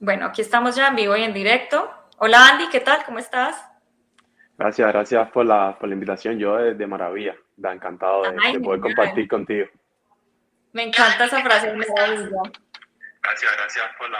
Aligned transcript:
Bueno, 0.00 0.26
aquí 0.26 0.40
estamos 0.40 0.74
ya 0.76 0.88
en 0.88 0.96
vivo 0.96 1.16
y 1.16 1.22
en 1.22 1.32
directo. 1.34 1.90
Hola 2.18 2.48
Andy, 2.48 2.68
¿qué 2.70 2.80
tal? 2.80 3.04
¿Cómo 3.04 3.18
estás? 3.18 3.62
Gracias, 4.58 4.88
gracias 4.92 5.30
por 5.30 5.44
la, 5.46 5.76
por 5.78 5.88
la 5.88 5.94
invitación. 5.94 6.38
Yo 6.38 6.56
de, 6.56 6.74
de 6.74 6.86
maravilla, 6.86 7.34
da 7.56 7.72
encantado 7.72 8.22
de, 8.22 8.36
Ay, 8.42 8.54
de 8.54 8.60
poder 8.60 8.80
genial. 8.80 8.96
compartir 8.96 9.28
contigo. 9.28 9.66
Me 10.72 10.84
encanta 10.84 11.24
esa 11.26 11.40
frase. 11.42 11.72
me. 11.74 11.84
Gracias, 11.86 13.52
gracias 13.56 13.84
por 13.98 14.10
la... 14.10 14.18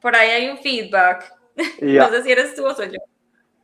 Por 0.00 0.14
ahí 0.16 0.30
hay 0.30 0.48
un 0.50 0.58
feedback. 0.58 1.32
No 1.82 2.08
sé 2.08 2.22
si 2.22 2.32
eres 2.32 2.54
tú 2.54 2.64
o 2.66 2.74
soy 2.74 2.90
yo. 2.92 2.98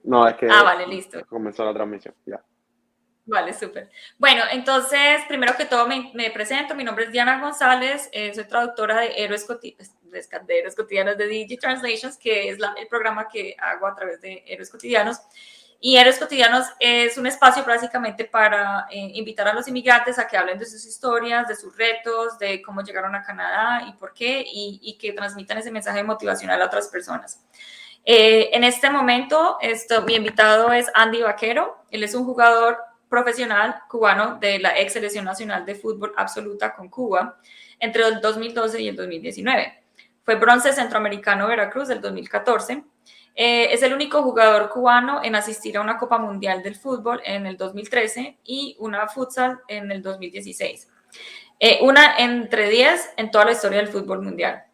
No, 0.04 0.26
es 0.28 0.34
que 0.36 0.46
Ah, 0.50 0.62
vale, 0.62 0.86
listo. 0.86 1.24
comenzó 1.26 1.64
la 1.64 1.72
transmisión. 1.72 2.14
Ya. 2.26 2.40
Vale, 3.26 3.52
súper. 3.54 3.90
Bueno, 4.18 4.42
entonces, 4.52 5.20
primero 5.28 5.54
que 5.56 5.64
todo 5.66 5.86
me, 5.86 6.10
me 6.14 6.30
presento. 6.30 6.74
Mi 6.74 6.84
nombre 6.84 7.04
es 7.06 7.12
Diana 7.12 7.40
González. 7.40 8.08
eh, 8.12 8.32
soy 8.34 8.44
traductora 8.46 9.00
de 9.00 9.12
Héroes, 9.22 9.46
Coti- 9.46 9.76
de 10.10 10.24
de 10.46 10.58
Héroes 10.58 10.74
Cotidianos 10.74 11.16
de 11.16 11.26
Digi 11.26 11.56
Translations, 11.56 12.16
que 12.16 12.48
es 12.50 12.58
la- 12.58 12.74
el 12.78 12.86
programa 12.88 13.28
que 13.28 13.54
hago 13.58 13.86
a 13.86 13.94
través 13.94 14.20
de 14.20 14.42
Héroes 14.46 14.70
Cotidianos. 14.70 15.18
Y 15.80 15.96
Héroes 15.96 16.18
Cotidianos 16.18 16.66
es 16.80 17.16
un 17.18 17.26
espacio 17.28 17.64
básicamente 17.64 18.24
para 18.24 18.88
eh, 18.90 19.10
invitar 19.14 19.46
a 19.46 19.52
los 19.54 19.68
inmigrantes 19.68 20.18
a 20.18 20.26
que 20.26 20.36
hablen 20.36 20.58
de 20.58 20.66
sus 20.66 20.84
historias, 20.84 21.46
de 21.46 21.54
sus 21.54 21.76
retos, 21.76 22.36
de 22.38 22.60
cómo 22.62 22.82
llegaron 22.82 23.14
a 23.14 23.22
Canadá 23.22 23.84
y 23.88 23.92
por 23.92 24.12
qué, 24.12 24.40
y, 24.44 24.80
y 24.82 24.98
que 24.98 25.12
transmitan 25.12 25.58
ese 25.58 25.70
mensaje 25.70 26.02
motivacional 26.02 26.60
a 26.62 26.66
otras 26.66 26.88
personas. 26.88 27.40
Eh, 28.04 28.50
en 28.52 28.64
este 28.64 28.90
momento, 28.90 29.58
mi 30.06 30.14
invitado 30.14 30.72
es 30.72 30.90
Andy 30.94 31.22
Vaquero. 31.22 31.84
Él 31.90 32.02
es 32.02 32.14
un 32.14 32.24
jugador 32.24 32.78
profesional 33.08 33.82
cubano 33.88 34.36
de 34.40 34.58
la 34.58 34.78
ex 34.78 34.94
selección 34.94 35.24
nacional 35.24 35.64
de 35.64 35.74
fútbol 35.74 36.12
absoluta 36.16 36.74
con 36.74 36.88
Cuba 36.88 37.38
entre 37.78 38.04
el 38.04 38.20
2012 38.20 38.80
y 38.82 38.88
el 38.88 38.96
2019. 38.96 39.84
Fue 40.28 40.34
bronce 40.34 40.74
centroamericano 40.74 41.48
Veracruz 41.48 41.88
del 41.88 42.02
2014. 42.02 42.84
Eh, 43.34 43.72
es 43.72 43.82
el 43.82 43.94
único 43.94 44.22
jugador 44.22 44.68
cubano 44.68 45.24
en 45.24 45.34
asistir 45.34 45.78
a 45.78 45.80
una 45.80 45.96
Copa 45.96 46.18
Mundial 46.18 46.62
del 46.62 46.76
Fútbol 46.76 47.22
en 47.24 47.46
el 47.46 47.56
2013 47.56 48.36
y 48.44 48.76
una 48.78 49.08
futsal 49.08 49.60
en 49.68 49.90
el 49.90 50.02
2016. 50.02 50.86
Eh, 51.58 51.78
una 51.80 52.18
entre 52.18 52.68
10 52.68 53.14
en 53.16 53.30
toda 53.30 53.46
la 53.46 53.52
historia 53.52 53.78
del 53.78 53.88
fútbol 53.88 54.20
mundial. 54.20 54.64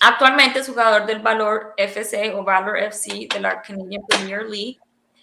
Actualmente 0.00 0.60
es 0.60 0.68
jugador 0.68 1.04
del 1.04 1.20
Valor 1.20 1.74
FC 1.76 2.32
o 2.32 2.42
Valor 2.42 2.78
FC 2.78 3.28
de 3.30 3.38
la 3.38 3.60
Canadian 3.60 4.00
Premier 4.08 4.44
League 4.44 4.78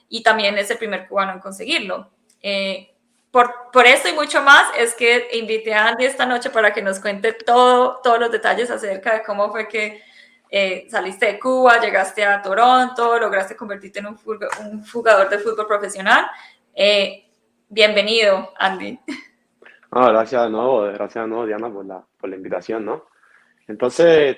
y 0.07 0.21
también 0.21 0.55
es 0.59 0.69
el 0.69 0.77
primer 0.77 1.07
cubano 1.07 1.31
en 1.31 1.39
conseguirlo. 1.39 2.11
Eh, 2.43 2.95
por, 3.31 3.53
por 3.71 3.85
esto 3.85 4.09
y 4.09 4.13
mucho 4.13 4.41
más 4.41 4.63
es 4.77 4.93
que 4.95 5.27
invité 5.33 5.73
a 5.73 5.87
Andy 5.87 6.05
esta 6.05 6.25
noche 6.25 6.49
para 6.49 6.73
que 6.73 6.81
nos 6.81 6.99
cuente 6.99 7.33
todo, 7.33 7.99
todos 8.01 8.19
los 8.19 8.31
detalles 8.31 8.71
acerca 8.71 9.15
de 9.15 9.23
cómo 9.23 9.51
fue 9.51 9.67
que 9.67 10.01
eh, 10.49 10.87
saliste 10.89 11.25
de 11.25 11.39
Cuba, 11.39 11.79
llegaste 11.79 12.23
a 12.25 12.41
Toronto, 12.41 13.19
lograste 13.19 13.55
convertirte 13.55 13.99
en 13.99 14.07
un, 14.07 14.19
un 14.61 14.85
jugador 14.87 15.29
de 15.29 15.39
fútbol 15.39 15.67
profesional. 15.67 16.25
Eh, 16.73 17.25
bienvenido, 17.67 18.53
Andy. 18.57 18.97
No, 19.91 20.05
gracias 20.07 20.43
de 20.43 20.49
nuevo, 20.49 20.81
gracias 20.83 21.23
de 21.23 21.29
nuevo, 21.29 21.45
Diana, 21.45 21.71
por 21.71 21.85
la, 21.85 22.05
por 22.17 22.29
la 22.29 22.35
invitación, 22.35 22.85
¿no? 22.85 23.05
Entonces, 23.67 24.37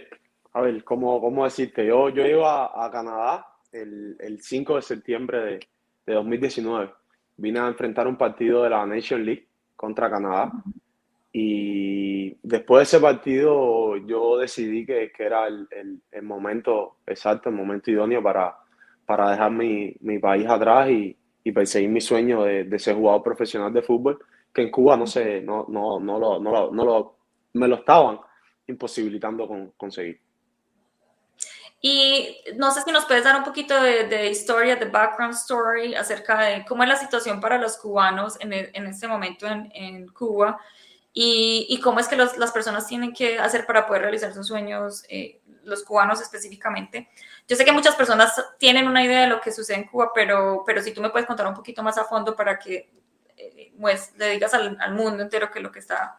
a 0.53 0.61
ver, 0.61 0.83
¿cómo, 0.83 1.19
cómo 1.21 1.43
decirte? 1.43 1.85
Yo, 1.85 2.09
yo 2.09 2.25
iba 2.25 2.65
a, 2.65 2.85
a 2.85 2.91
Canadá 2.91 3.47
el, 3.71 4.15
el 4.19 4.41
5 4.41 4.75
de 4.75 4.81
septiembre 4.81 5.39
de, 5.39 5.59
de 6.05 6.13
2019. 6.13 6.91
Vine 7.39 7.59
a 7.59 7.67
enfrentar 7.67 8.07
un 8.07 8.17
partido 8.17 8.63
de 8.63 8.69
la 8.69 8.85
Nation 8.85 9.23
League 9.25 9.47
contra 9.75 10.09
Canadá. 10.09 10.51
Y 11.31 12.35
después 12.41 12.79
de 12.79 12.83
ese 12.83 12.99
partido 12.99 13.97
yo 13.97 14.37
decidí 14.37 14.85
que, 14.85 15.11
que 15.15 15.23
era 15.23 15.47
el, 15.47 15.67
el- 15.71 16.01
el 16.11 16.23
momento 16.23 16.97
exacto, 17.05 17.49
el 17.49 17.55
momento 17.55 17.91
idóneo 17.91 18.21
para, 18.23 18.55
para 19.05 19.31
dejar 19.31 19.51
mi, 19.51 19.95
mi 20.01 20.17
país 20.19 20.47
atrás 20.47 20.89
y, 20.89 21.15
y 21.43 21.51
perseguir 21.51 21.89
mi 21.89 22.01
sueño 22.01 22.43
de, 22.43 22.63
de 22.63 22.79
ser 22.79 22.95
jugador 22.95 23.23
profesional 23.23 23.71
de 23.71 23.81
fútbol, 23.83 24.19
que 24.53 24.63
en 24.63 24.71
Cuba 24.71 24.97
no 24.97 25.05
sé, 25.05 25.41
no, 25.41 25.65
no, 25.69 25.99
no 25.99 26.19
lo, 26.19 26.39
no 26.39 26.51
lo- 26.51 26.71
no 26.71 26.85
lo- 26.85 27.15
me 27.53 27.67
lo 27.67 27.75
estaban 27.75 28.19
imposibilitando 28.67 29.47
con, 29.47 29.71
conseguir. 29.77 30.19
Y 31.81 32.37
no 32.57 32.71
sé 32.71 32.81
si 32.81 32.91
nos 32.91 33.05
puedes 33.05 33.23
dar 33.23 33.37
un 33.37 33.43
poquito 33.45 33.81
de, 33.81 34.03
de 34.05 34.27
historia, 34.29 34.75
de 34.75 34.85
background 34.85 35.33
story 35.33 35.95
acerca 35.95 36.39
de 36.41 36.65
cómo 36.65 36.83
es 36.83 36.89
la 36.89 36.97
situación 36.97 37.39
para 37.39 37.57
los 37.57 37.77
cubanos 37.77 38.37
en, 38.41 38.51
e- 38.51 38.69
en 38.73 38.87
este 38.87 39.07
momento 39.07 39.47
en, 39.47 39.71
en 39.73 40.07
Cuba 40.09 40.59
y, 41.13 41.65
y 41.69 41.79
cómo 41.79 41.99
es 42.01 42.07
que 42.09 42.17
los- 42.17 42.37
las 42.37 42.51
personas 42.51 42.85
tienen 42.85 43.13
que 43.13 43.39
hacer 43.39 43.65
para 43.65 43.87
poder 43.87 44.01
realizar 44.03 44.33
sus 44.33 44.47
sueños, 44.47 45.03
eh, 45.07 45.39
los 45.63 45.83
cubanos 45.83 46.21
específicamente. 46.21 47.09
Yo 47.47 47.55
sé 47.55 47.63
que 47.63 47.71
muchas 47.71 47.95
personas 47.95 48.33
tienen 48.57 48.87
una 48.87 49.03
idea 49.03 49.21
de 49.21 49.27
lo 49.27 49.39
que 49.39 49.51
sucede 49.53 49.77
en 49.77 49.85
Cuba, 49.87 50.11
pero, 50.13 50.63
pero 50.65 50.81
si 50.81 50.93
tú 50.93 51.01
me 51.01 51.09
puedes 51.11 51.27
contar 51.27 51.47
un 51.47 51.53
poquito 51.53 51.81
más 51.81 51.97
a 51.97 52.03
fondo 52.03 52.35
para 52.35 52.59
que 52.59 52.91
eh, 53.37 53.71
pues, 53.79 54.11
le 54.17 54.31
digas 54.31 54.53
al, 54.53 54.75
al 54.81 54.93
mundo 54.95 55.23
entero 55.23 55.49
qué 55.49 55.59
es 55.59 55.63
lo 55.63 55.71
que 55.71 55.79
está, 55.79 56.17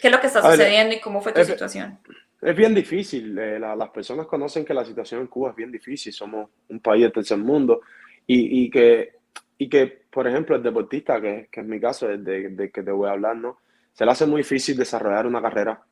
qué 0.00 0.08
es 0.08 0.12
lo 0.12 0.20
que 0.20 0.28
está 0.28 0.38
A 0.40 0.48
ver, 0.48 0.52
sucediendo 0.58 0.94
y 0.94 1.00
cómo 1.00 1.20
fue 1.20 1.32
tu 1.32 1.40
situación. 1.44 2.00
Es 2.40 2.54
bien 2.56 2.74
difícil, 2.74 3.36
eh, 3.38 3.58
la- 3.58 3.74
las 3.74 3.90
personas 3.90 4.26
conocen 4.26 4.64
que 4.64 4.72
la 4.74 4.84
situación 4.84 5.20
en 5.22 5.26
Cuba 5.26 5.50
es 5.50 5.56
bien 5.56 5.72
difícil, 5.72 6.12
somos 6.12 6.48
un 6.68 6.80
país 6.80 7.02
del 7.02 7.12
tercer 7.12 7.38
mundo 7.38 7.80
y, 8.26 8.64
y 8.64 8.70
que, 8.70 9.14
y 9.58 9.68
que, 9.68 9.86
por 10.10 10.26
ejemplo, 10.28 10.54
el 10.54 10.62
deportista, 10.62 11.20
que, 11.20 11.48
que 11.50 11.60
es 11.60 11.66
mi 11.66 11.80
caso, 11.80 12.08
el 12.08 12.22
de, 12.24 12.50
de 12.50 12.70
que 12.70 12.82
te 12.82 12.92
voy 12.92 13.08
a 13.08 13.12
hablar, 13.12 13.36
¿no? 13.36 13.58
Se 13.92 14.04
le 14.04 14.12
hace 14.12 14.26
muy 14.26 14.38
difícil 14.42 14.76
desarrollar 14.76 15.26
una 15.26 15.42
carrera 15.42 15.82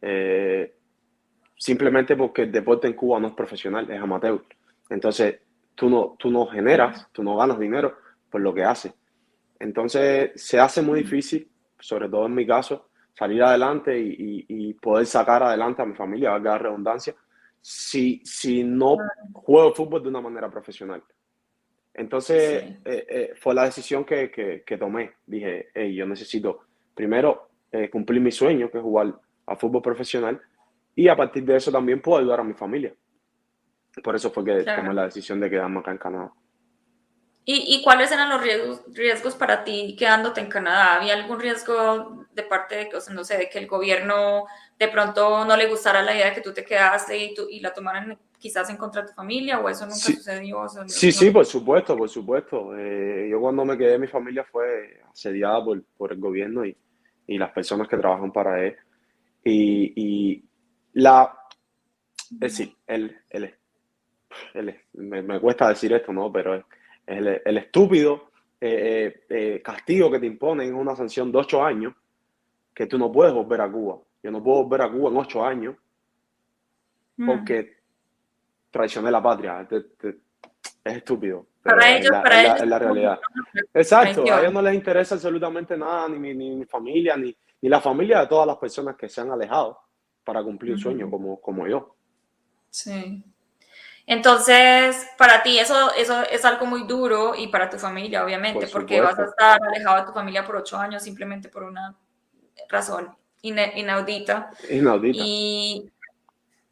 eh, 0.00 0.74
simplemente 1.56 2.16
porque 2.16 2.42
el 2.42 2.52
deporte 2.52 2.88
en 2.88 2.94
Cuba 2.94 3.20
no 3.20 3.28
es 3.28 3.34
profesional, 3.34 3.90
es 3.90 4.00
amateur. 4.00 4.42
Entonces, 4.90 5.40
tú 5.74 5.88
no, 5.88 6.16
tú 6.18 6.30
no 6.30 6.46
generas, 6.46 7.08
tú 7.12 7.22
no 7.22 7.36
ganas 7.36 7.58
dinero 7.58 7.96
por 8.30 8.40
lo 8.40 8.52
que 8.54 8.64
haces. 8.64 8.92
Entonces, 9.58 10.32
se 10.36 10.58
hace 10.60 10.82
muy 10.82 11.00
difícil, 11.02 11.48
sobre 11.78 12.08
todo 12.08 12.26
en 12.26 12.34
mi 12.34 12.46
caso, 12.46 12.88
salir 13.14 13.42
adelante 13.42 13.98
y, 13.98 14.08
y- 14.18 14.46
y 14.48 14.74
poder 14.74 15.06
sacar 15.06 15.42
adelante 15.42 15.82
a 15.82 15.86
mi 15.86 15.94
familia, 15.94 16.30
valga 16.30 16.52
la 16.52 16.58
redundancia, 16.58 17.14
si, 17.60 18.20
si 18.24 18.64
no 18.64 18.96
juego 19.32 19.74
fútbol 19.74 20.02
de 20.02 20.08
una 20.08 20.20
manera 20.20 20.50
profesional. 20.50 21.02
Entonces, 21.94 22.62
Sí. 22.62 22.76
eh, 22.86 23.06
eh, 23.08 23.32
fue 23.36 23.54
la 23.54 23.64
decisión 23.64 24.04
que, 24.04 24.30
que- 24.30 24.64
que 24.66 24.78
tomé. 24.78 25.12
Dije, 25.26 25.68
hey, 25.74 25.94
yo 25.94 26.06
necesito 26.06 26.60
primero 26.94 27.48
eh, 27.70 27.88
cumplir 27.90 28.20
mi 28.20 28.30
sueño, 28.30 28.70
que 28.70 28.78
es 28.78 28.82
jugar 28.82 29.14
a 29.46 29.56
fútbol 29.56 29.80
profesional, 29.82 30.40
y 30.94 31.08
a 31.08 31.16
partir 31.16 31.44
de 31.44 31.56
eso 31.56 31.70
también 31.72 32.00
puedo 32.02 32.18
ayudar 32.18 32.40
a 32.40 32.44
mi 32.44 32.52
familia. 32.54 32.94
Por 34.02 34.14
eso 34.16 34.30
fue 34.30 34.44
que 34.44 34.62
Claro. 34.62 34.82
tomé 34.82 34.94
la 34.94 35.04
decisión 35.04 35.38
de 35.40 35.48
quedarme 35.50 35.80
acá 35.80 35.90
en 35.90 35.98
Canadá. 35.98 36.32
¿Y, 37.44 37.76
y 37.76 37.82
cuáles 37.82 38.12
eran 38.12 38.28
los 38.30 38.42
riesgos, 38.42 38.82
riesgos 38.94 39.34
para 39.34 39.64
ti 39.64 39.96
quedándote 39.98 40.40
en 40.40 40.48
Canadá? 40.48 40.96
¿Había 40.96 41.14
algún 41.14 41.40
riesgo 41.40 42.21
de 42.34 42.42
parte 42.44 42.76
de, 42.76 42.96
o 42.96 43.00
sea, 43.00 43.12
no 43.14 43.24
sé, 43.24 43.36
de 43.38 43.48
que 43.48 43.58
el 43.58 43.66
gobierno 43.66 44.46
de 44.78 44.88
pronto 44.88 45.44
no 45.44 45.56
le 45.56 45.68
gustara 45.68 46.02
la 46.02 46.14
idea 46.14 46.26
de 46.28 46.34
que 46.34 46.40
tú 46.40 46.52
te 46.52 46.64
quedaste 46.64 47.16
y, 47.18 47.34
tú, 47.34 47.46
y 47.50 47.60
la 47.60 47.72
tomaran 47.74 48.18
quizás 48.38 48.68
en 48.70 48.76
contra 48.76 49.02
de 49.02 49.08
tu 49.08 49.14
familia 49.14 49.60
o 49.60 49.68
eso 49.68 49.84
nunca 49.84 49.96
Sí. 49.98 50.14
sucedió? 50.14 50.60
O 50.60 50.68
sea, 50.68 50.88
Sí, 50.88 51.06
no- 51.08 51.12
sí, 51.12 51.30
por 51.30 51.46
supuesto, 51.46 51.96
por 51.96 52.08
supuesto. 52.08 52.76
Eh, 52.76 53.28
yo 53.30 53.40
cuando 53.40 53.64
me 53.64 53.76
quedé, 53.78 53.98
mi 53.98 54.06
familia 54.08 54.44
fue 54.44 55.00
asediada 55.12 55.62
por, 55.64 55.82
por 55.96 56.12
el 56.12 56.18
gobierno 56.18 56.64
y, 56.64 56.76
y 57.26 57.38
las 57.38 57.50
personas 57.52 57.86
que 57.88 57.96
trabajan 57.98 58.32
para 58.32 58.64
él. 58.64 58.76
Y, 59.44 59.92
y 59.96 60.44
la, 60.94 61.38
es 62.30 62.38
decir, 62.40 62.74
es- 62.86 63.10
él 63.30 63.44
es- 64.68 64.76
me, 64.94 65.22
me 65.22 65.38
cuesta 65.40 65.68
decir 65.68 65.92
esto, 65.92 66.12
¿no? 66.12 66.32
Pero 66.32 66.54
es- 66.56 66.64
el, 67.06 67.42
el 67.44 67.58
estúpido 67.58 68.30
eh, 68.60 69.12
eh, 69.28 69.54
eh, 69.56 69.62
castigo 69.62 70.08
que 70.10 70.20
te 70.20 70.26
imponen 70.26 70.68
es 70.68 70.72
una 70.72 70.94
sanción 70.94 71.32
de 71.32 71.38
ocho 71.38 71.64
años 71.64 71.94
que 72.74 72.86
tú 72.86 72.98
no 72.98 73.10
puedes 73.12 73.32
volver 73.34 73.60
a 73.60 73.70
Cuba. 73.70 73.98
Yo 74.22 74.30
no 74.30 74.42
puedo 74.42 74.64
volver 74.64 74.82
a 74.82 74.90
Cuba 74.90 75.10
en 75.10 75.16
ocho 75.16 75.44
años 75.44 75.76
Mm. 77.16 77.26
porque 77.26 77.76
traicioné 78.70 79.10
la 79.10 79.22
patria. 79.22 79.66
Te- 79.68 79.80
te- 79.82 80.18
es 80.84 80.96
estúpido. 80.96 81.46
Para 81.62 81.90
ellos, 81.96 82.10
la- 82.10 82.22
para 82.22 82.42
ellos 82.42 82.60
es 82.62 82.66
la 82.68 82.78
realidad. 82.78 83.20
Exacto, 83.74 84.24
a 84.32 84.40
ellos 84.40 84.52
no 84.52 84.62
les 84.62 84.74
interesa 84.74 85.14
absolutamente 85.14 85.76
nada, 85.76 86.08
ni 86.08 86.18
mi, 86.18 86.34
ni 86.34 86.56
mi 86.56 86.64
familia, 86.64 87.16
ni, 87.16 87.36
ni 87.60 87.68
la 87.68 87.80
familia 87.80 88.20
de 88.20 88.26
todas 88.26 88.46
las 88.46 88.56
personas 88.56 88.96
que 88.96 89.08
se 89.08 89.20
han 89.20 89.30
alejado 89.30 89.78
para 90.24 90.42
cumplir 90.42 90.72
un 90.72 90.78
sueño 90.78 91.10
como, 91.10 91.40
como 91.40 91.66
yo. 91.68 91.94
Sí. 92.70 93.22
Entonces, 94.06 95.08
para 95.16 95.42
ti 95.44 95.58
eso, 95.58 95.92
eso 95.94 96.22
es 96.22 96.44
algo 96.44 96.66
muy 96.66 96.84
duro 96.84 97.34
y 97.36 97.46
para 97.48 97.70
tu 97.70 97.78
familia, 97.78 98.24
obviamente, 98.24 98.66
Por 98.66 98.72
porque 98.80 99.00
vas 99.00 99.18
a 99.18 99.24
estar 99.26 99.60
alejado 99.62 100.00
de 100.00 100.06
tu 100.06 100.12
familia 100.12 100.44
por 100.44 100.56
ocho 100.56 100.76
años 100.76 101.02
simplemente 101.04 101.48
por 101.48 101.62
una 101.62 101.94
razón 102.68 103.16
ina- 103.42 103.72
inaudita. 103.76 104.50
Inaudita. 104.70 105.18
Y, 105.24 105.90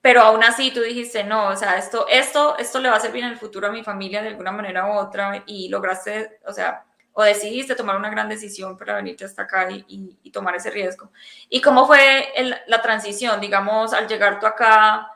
pero 0.01 0.23
aún 0.23 0.43
así 0.45 0.71
tú 0.73 0.81
dijiste, 0.81 1.25
no, 1.25 1.49
o 1.49 1.57
sea, 1.57 1.77
esto, 1.77 2.07
esto, 2.09 2.57
esto 2.59 2.79
le 2.81 2.89
va 2.91 2.97
a 2.97 3.01
servir 3.01 3.25
en 3.25 3.31
el 3.31 3.37
futuro 3.39 3.67
a 3.67 3.73
mi 3.73 3.83
familia 3.85 4.23
de 4.23 4.29
alguna 4.29 4.53
manera 4.53 4.87
u 4.87 4.93
otra 4.99 5.43
y 5.47 5.69
lograste, 5.69 6.39
o 6.47 6.53
sea, 6.53 6.85
o 7.13 7.23
decidiste 7.23 7.75
tomar 7.75 7.97
una 7.97 8.09
gran 8.09 8.29
decisión 8.29 8.79
para 8.79 8.95
venirte 8.97 9.25
hasta 9.25 9.43
acá 9.43 9.71
y, 9.71 9.85
y- 9.89 10.19
y 10.23 10.31
tomar 10.31 10.55
ese 10.55 10.71
riesgo. 10.71 11.11
¿Y 11.49 11.61
cómo 11.61 11.87
fue 11.87 12.33
el- 12.41 12.57
la 12.67 12.81
transición, 12.81 13.41
digamos, 13.41 13.93
al 13.93 14.07
llegar 14.09 14.39
tú 14.41 14.47
acá? 14.47 15.09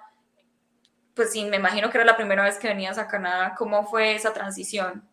pues 1.14 1.30
sí, 1.32 1.44
me 1.44 1.58
imagino 1.58 1.90
que 1.90 1.96
era 1.98 2.04
la 2.04 2.16
primera 2.16 2.42
vez 2.42 2.58
que 2.58 2.66
venías 2.66 2.98
a 2.98 3.06
Canadá. 3.06 3.54
¿Cómo 3.56 3.86
fue 3.86 4.16
esa 4.16 4.32
transición? 4.32 5.08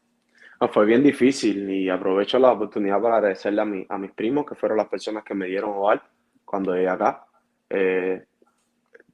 No, 0.61 0.67
fue 0.67 0.85
bien 0.85 1.01
difícil 1.01 1.67
y 1.71 1.89
aprovecho 1.89 2.37
la 2.37 2.51
oportunidad 2.51 3.01
para 3.01 3.15
agradecerle 3.17 3.61
a, 3.61 3.65
mi, 3.65 3.83
a 3.89 3.97
mis 3.97 4.11
primos, 4.11 4.45
que 4.45 4.53
fueron 4.53 4.77
las 4.77 4.87
personas 4.87 5.23
que 5.23 5.33
me 5.33 5.47
dieron 5.47 5.71
hogar 5.71 6.03
cuando 6.45 6.75
llegué 6.75 6.87
acá. 6.87 7.25
Eh, 7.67 8.23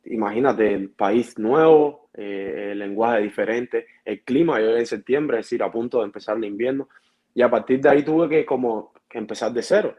imagínate, 0.07 0.73
el 0.73 0.89
país 0.89 1.39
nuevo, 1.39 2.09
eh, 2.13 2.71
el 2.73 2.79
lenguaje 2.79 3.21
diferente, 3.21 3.85
el 4.03 4.25
clima, 4.25 4.59
yo 4.59 4.75
en 4.75 4.85
septiembre, 4.85 5.39
es 5.39 5.45
decir, 5.45 5.63
a 5.63 5.71
punto 5.71 5.99
de 5.99 6.07
empezar 6.07 6.35
el 6.35 6.43
invierno, 6.43 6.89
y 7.33 7.41
a 7.41 7.49
partir 7.49 7.79
de 7.79 7.89
ahí 7.91 8.03
tuve 8.03 8.27
que 8.27 8.45
como 8.45 8.91
que 9.07 9.17
empezar 9.17 9.53
de 9.53 9.61
cero. 9.61 9.95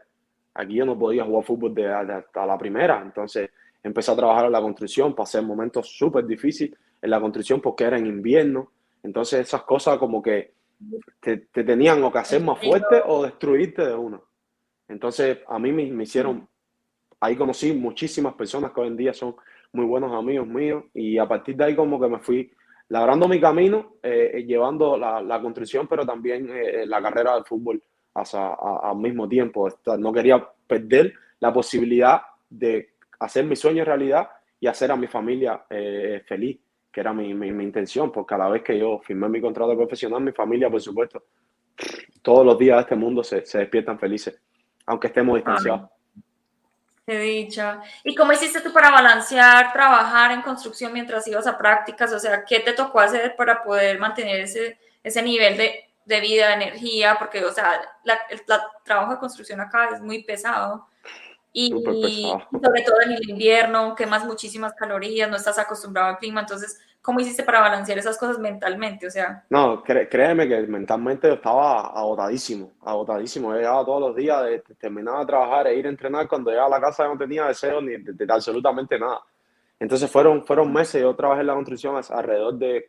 Aquí 0.53 0.75
yo 0.75 0.85
no 0.85 0.99
podía 0.99 1.23
jugar 1.23 1.43
fútbol 1.43 1.73
de, 1.73 1.87
hasta 1.87 2.45
la 2.45 2.59
primera, 2.59 3.01
entonces 3.01 3.49
empecé 3.81 4.11
a 4.11 4.15
trabajar 4.15 4.45
en 4.45 4.51
la 4.51 4.61
construcción, 4.61 5.15
pasé 5.15 5.41
momentos 5.41 5.89
súper 5.89 6.27
difíciles 6.27 6.77
en 7.01 7.09
la 7.09 7.19
construcción 7.19 7.59
porque 7.59 7.85
era 7.85 7.97
en 7.97 8.05
invierno, 8.05 8.71
entonces 9.01 9.39
esas 9.39 9.63
cosas 9.63 9.97
como 9.97 10.21
que 10.21 10.58
te, 11.19 11.37
tenían 11.37 12.03
o 12.03 12.11
que 12.11 12.19
hacer 12.19 12.41
más 12.41 12.59
fuerte 12.59 13.01
o 13.05 13.23
destruirte 13.23 13.85
de 13.85 13.95
uno. 13.95 14.23
Entonces 14.87 15.39
a 15.47 15.59
mí 15.59 15.71
me, 15.71 15.85
me 15.91 16.03
hicieron, 16.03 16.47
ahí 17.19 17.35
conocí 17.35 17.73
muchísimas 17.73 18.33
personas 18.33 18.71
que 18.71 18.81
hoy 18.81 18.87
en 18.87 18.97
día 18.97 19.13
son 19.13 19.35
muy 19.71 19.85
buenos 19.85 20.11
amigos 20.13 20.47
míos 20.47 20.83
y 20.93 21.17
a 21.17 21.27
partir 21.27 21.55
de 21.55 21.65
ahí 21.65 21.75
como 21.75 21.99
que 21.99 22.07
me 22.07 22.19
fui 22.19 22.51
labrando 22.89 23.27
mi 23.27 23.39
camino, 23.39 23.97
eh, 24.03 24.31
eh, 24.33 24.43
llevando 24.43 24.97
la, 24.97 25.21
la, 25.21 25.41
construcción, 25.41 25.87
pero 25.87 26.05
también 26.05 26.49
eh, 26.51 26.85
la 26.85 27.01
carrera 27.01 27.35
del 27.35 27.45
fútbol 27.45 27.81
al 28.13 28.97
mismo 28.97 29.29
tiempo. 29.29 29.69
No 29.97 30.11
quería 30.11 30.45
perder 30.67 31.13
la 31.39 31.53
posibilidad 31.53 32.21
de 32.49 32.95
hacer 33.19 33.45
mi 33.45 33.55
sueño 33.55 33.85
realidad 33.85 34.29
y 34.59 34.67
hacer 34.67 34.91
a 34.91 34.95
mi 34.97 35.07
familia 35.07 35.63
feliz, 36.25 36.59
que 36.99 37.01
era 37.01 37.13
mi, 37.13 37.33
mi, 37.33 37.49
mi, 37.53 37.63
intención, 37.63 38.11
porque 38.11 38.35
cada 38.35 38.49
vez 38.49 38.61
que 38.61 38.77
yo 38.77 38.99
firmé 38.99 39.29
mi 39.29 39.39
contrato 39.39 39.73
profesional, 39.73 40.19
mi 40.19 40.33
familia, 40.33 40.69
por 40.69 40.81
supuesto, 40.81 41.23
todos 42.21 42.45
los 42.45 42.59
días 42.59 42.75
de 42.75 42.81
este 42.81 42.95
mundo 42.97 43.23
se, 43.23 43.45
se 43.45 43.59
despiertan 43.59 43.97
felices, 43.97 44.37
aunque 44.85 45.07
estemos 45.07 45.35
distanciados. 45.35 45.89
Qué 47.05 47.17
dicha. 47.17 47.79
¿Y 48.03 48.13
cómo 48.13 48.33
hiciste 48.33 48.59
tú 48.59 48.73
para 48.73 48.91
balancear, 48.91 49.71
trabajar 49.71 50.33
en 50.33 50.41
construcción 50.41 50.91
mientras 50.91 51.25
ibas 51.29 51.47
a 51.47 51.57
prácticas? 51.57 52.11
O 52.11 52.19
sea, 52.19 52.43
¿qué 52.43 52.59
te 52.59 52.73
tocó 52.73 52.99
hacer 52.99 53.33
para 53.37 53.63
poder 53.63 53.97
mantener 53.97 54.41
ese, 54.41 54.77
ese 55.01 55.21
nivel 55.21 55.55
de, 55.55 55.85
de 56.03 56.19
vida, 56.19 56.49
de 56.49 56.53
energía? 56.55 57.15
Porque, 57.17 57.45
o 57.45 57.53
sea, 57.53 57.79
el, 58.29 58.41
trabajo 58.83 59.13
de 59.13 59.19
construcción 59.19 59.61
acá 59.61 59.87
es 59.93 60.01
muy 60.01 60.21
pesado. 60.21 60.85
Y, 61.51 61.69
sobre 61.69 62.81
todo 62.83 63.01
en 63.05 63.11
el 63.13 63.29
invierno, 63.29 63.95
quemas 63.95 64.25
muchísimas 64.25 64.73
calorías, 64.73 65.29
no 65.29 65.35
estás 65.35 65.57
acostumbrado 65.57 66.09
al 66.09 66.17
clima, 66.17 66.41
entonces 66.41 66.79
¿Cómo 67.01 67.21
hiciste 67.21 67.43
para 67.43 67.61
balancear 67.61 67.97
esas 67.97 68.17
cosas 68.17 68.39
mentalmente? 68.39 69.07
O 69.07 69.09
sea. 69.09 69.45
No, 69.49 69.81
créeme 69.83 70.47
que 70.47 70.59
mentalmente 70.67 71.31
estaba 71.31 71.87
agotadísimo, 71.87 72.73
agotadísimo. 72.81 73.53
llegaba 73.53 73.85
todos 73.85 74.01
los 74.01 74.15
días, 74.15 74.43
de, 74.43 74.59
terminaba 74.77 75.21
de 75.21 75.25
trabajar 75.25 75.67
e 75.67 75.75
ir 75.75 75.85
a 75.85 75.89
entrenar. 75.89 76.27
Cuando 76.27 76.51
llegaba 76.51 76.67
a 76.67 76.79
la 76.79 76.81
casa 76.81 77.07
no 77.07 77.17
tenía 77.17 77.45
deseo 77.45 77.81
ni 77.81 77.95
de, 77.97 78.33
absolutamente 78.33 78.99
nada. 78.99 79.21
Entonces 79.79 80.11
fueron, 80.11 80.45
fueron 80.45 80.73
meses, 80.73 81.01
yo 81.01 81.15
trabajé 81.15 81.41
en 81.41 81.47
la 81.47 81.53
construcción 81.53 81.95
alrededor 82.09 82.55
de 82.55 82.85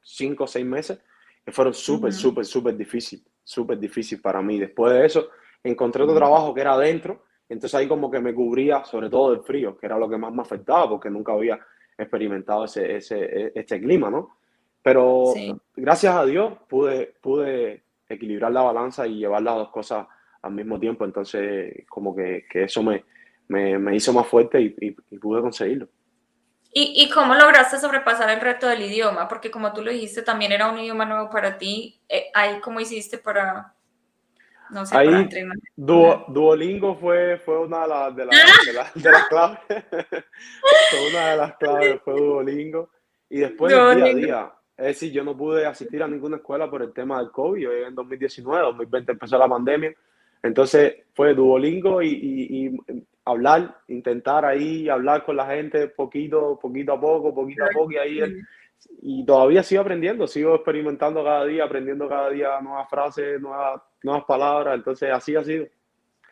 cinco 0.00 0.44
o 0.44 0.46
seis 0.46 0.64
meses, 0.64 0.98
que 1.44 1.52
fueron 1.52 1.74
súper, 1.74 2.14
súper, 2.14 2.46
súper 2.46 2.74
difícil, 2.74 3.22
súper 3.42 3.78
difícil 3.78 4.22
para 4.22 4.40
mí. 4.40 4.58
Después 4.58 4.94
de 4.94 5.04
eso, 5.04 5.28
encontré 5.62 6.02
otro 6.02 6.16
trabajo 6.16 6.54
que 6.54 6.62
era 6.62 6.72
adentro, 6.72 7.22
entonces 7.48 7.74
ahí 7.74 7.86
como 7.86 8.10
que 8.10 8.20
me 8.20 8.34
cubría 8.34 8.84
sobre 8.84 9.10
todo 9.10 9.32
el 9.32 9.40
frío, 9.40 9.76
que 9.76 9.86
era 9.86 9.98
lo 9.98 10.08
que 10.08 10.16
más 10.16 10.32
me 10.32 10.42
afectaba, 10.42 10.88
porque 10.88 11.10
nunca 11.10 11.32
había 11.32 11.58
experimentado 11.96 12.64
ese, 12.64 12.96
ese, 12.96 13.52
este 13.54 13.80
clima, 13.80 14.10
¿no? 14.10 14.38
Pero 14.82 15.32
gracias 15.76 16.14
a 16.14 16.24
Dios 16.24 16.54
pude, 16.68 17.14
pude 17.20 17.84
equilibrar 18.08 18.52
la 18.52 18.62
balanza 18.62 19.06
y 19.06 19.16
llevar 19.16 19.42
las 19.42 19.56
dos 19.56 19.70
cosas 19.70 20.06
al 20.42 20.52
mismo 20.52 20.78
tiempo, 20.78 21.04
entonces 21.04 21.86
como 21.88 22.14
que, 22.14 22.44
que 22.50 22.64
eso 22.64 22.82
me, 22.82 23.04
me, 23.48 23.78
me, 23.78 23.96
hizo 23.96 24.12
más 24.12 24.26
fuerte 24.26 24.60
y, 24.60 24.74
y, 24.80 25.18
pude 25.18 25.40
conseguirlo. 25.40 25.88
¿Y, 26.70 27.04
¿Y, 27.04 27.10
cómo 27.10 27.34
lograste 27.34 27.78
sobrepasar 27.78 28.28
el 28.30 28.40
reto 28.40 28.66
del 28.66 28.82
idioma? 28.82 29.28
Porque 29.28 29.50
como 29.50 29.72
tú 29.72 29.82
lo 29.82 29.90
dijiste, 29.90 30.22
también 30.22 30.52
era 30.52 30.70
un 30.70 30.78
idioma 30.78 31.06
nuevo 31.06 31.30
para 31.30 31.56
ti. 31.56 32.00
Eh, 32.08 32.26
¿Ahí 32.34 32.60
cómo 32.60 32.80
hiciste 32.80 33.16
para, 33.16 33.73
no 34.70 34.86
sé, 34.86 34.96
Ahí, 34.96 35.28
Duolingo 35.76 36.96
fue, 36.96 37.38
fue 37.38 37.58
una 37.60 37.82
de, 37.82 37.88
las, 37.88 38.16
de, 38.16 38.24
de, 38.24 39.10
las 39.10 39.28
claves. 39.28 39.58
fue 39.68 41.10
una 41.10 41.30
de 41.30 41.36
las 41.36 41.56
claves, 41.56 42.00
fue 42.04 42.14
Duolingo. 42.14 42.90
Y 43.28 43.38
después 43.38 43.72
del 43.72 43.96
día 43.96 44.04
a 44.04 44.14
día. 44.14 44.52
Es 44.76 44.86
decir, 44.86 45.12
yo 45.12 45.22
no 45.22 45.36
pude 45.36 45.66
asistir 45.66 46.02
a 46.02 46.08
ninguna 46.08 46.36
escuela 46.36 46.68
por 46.68 46.82
el 46.82 46.92
tema 46.92 47.18
del 47.18 47.30
COVID. 47.30 47.62
Yo 47.62 47.72
en 47.72 47.94
2019, 47.94 48.62
2020 48.62 49.12
empezó 49.12 49.38
la 49.38 49.48
pandemia. 49.48 49.94
Entonces 50.42 50.96
fue 51.14 51.34
Duolingo 51.34 52.02
y, 52.02 52.08
y, 52.10 52.76
hablar, 53.24 53.78
intentar 53.88 54.44
ahí 54.44 54.88
hablar 54.88 55.24
con 55.24 55.36
la 55.36 55.46
gente 55.46 55.88
poquito, 55.88 56.58
poquito 56.60 56.92
a 56.92 57.00
poco, 57.00 57.34
poquito 57.34 57.64
a 57.64 57.68
poco. 57.68 57.92
Y 57.92 57.96
ahí 57.96 58.20
y 59.02 59.24
todavía 59.24 59.62
sigo 59.62 59.82
aprendiendo, 59.82 60.26
sigo 60.26 60.54
experimentando 60.54 61.22
cada 61.22 61.44
día, 61.44 61.64
aprendiendo 61.64 62.08
cada 62.08 62.30
día 62.30 62.60
nuevas 62.60 62.88
frases, 62.88 63.40
nuevas, 63.40 63.82
nuevas 64.02 64.24
palabras, 64.24 64.74
entonces 64.74 65.10
así 65.12 65.36
ha 65.36 65.44
sido. 65.44 65.66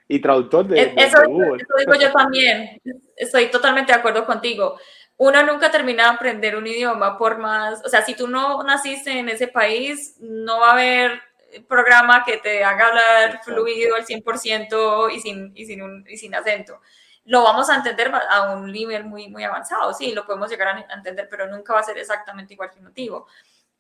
Y 0.09 0.21
traductor 0.21 0.67
de, 0.67 0.93
eso, 0.97 1.23
Google. 1.27 1.63
Eso 1.63 1.75
digo 1.79 1.95
yo 1.95 2.13
también, 2.13 2.81
estoy 3.17 3.51
totalmente 3.51 3.93
de 3.93 3.99
acuerdo 3.99 4.27
contigo. 4.27 4.79
Uno 5.17 5.43
nunca 5.45 5.71
termina 5.71 6.05
de 6.05 6.11
aprender 6.11 6.57
un 6.57 6.67
idioma 6.67 7.17
por 7.17 7.39
más, 7.39 7.83
o 7.85 7.89
sea, 7.89 8.03
si 8.03 8.15
tú 8.15 8.27
no 8.27 8.63
naciste 8.63 9.19
en 9.19 9.29
ese 9.29 9.49
país, 9.49 10.17
no 10.21 10.61
va 10.61 10.71
a 10.71 10.73
haber 10.73 11.21
programa 11.69 12.25
que 12.25 12.39
te 12.39 12.65
haga 12.65 12.89
hablar 12.89 13.41
fluido 13.45 13.97
al 13.97 14.07
100% 14.07 15.15
y 15.15 15.21
sin, 15.21 15.53
y, 15.55 15.67
sin 15.67 15.83
un, 15.83 16.05
y 16.09 16.17
sin 16.17 16.35
acento 16.35 16.81
lo 17.25 17.43
vamos 17.43 17.71
a 17.71 17.77
entender 17.77 18.13
a 18.31 18.53
un 18.53 18.71
nivel 18.73 19.05
muy, 19.05 19.29
muy 19.29 19.45
avanzado, 19.45 19.93
sí, 19.95 20.13
lo 20.13 20.27
podemos 20.27 20.51
llegar 20.51 20.69
a 20.69 20.95
entender, 20.95 21.29
pero 21.31 21.47
nunca 21.47 21.73
va 21.73 21.81
a 21.81 21.85
ser 21.85 21.99
exactamente 21.99 22.55
igual 22.55 22.71
que 22.71 22.79
un 22.79 22.85
nativo. 22.85 23.27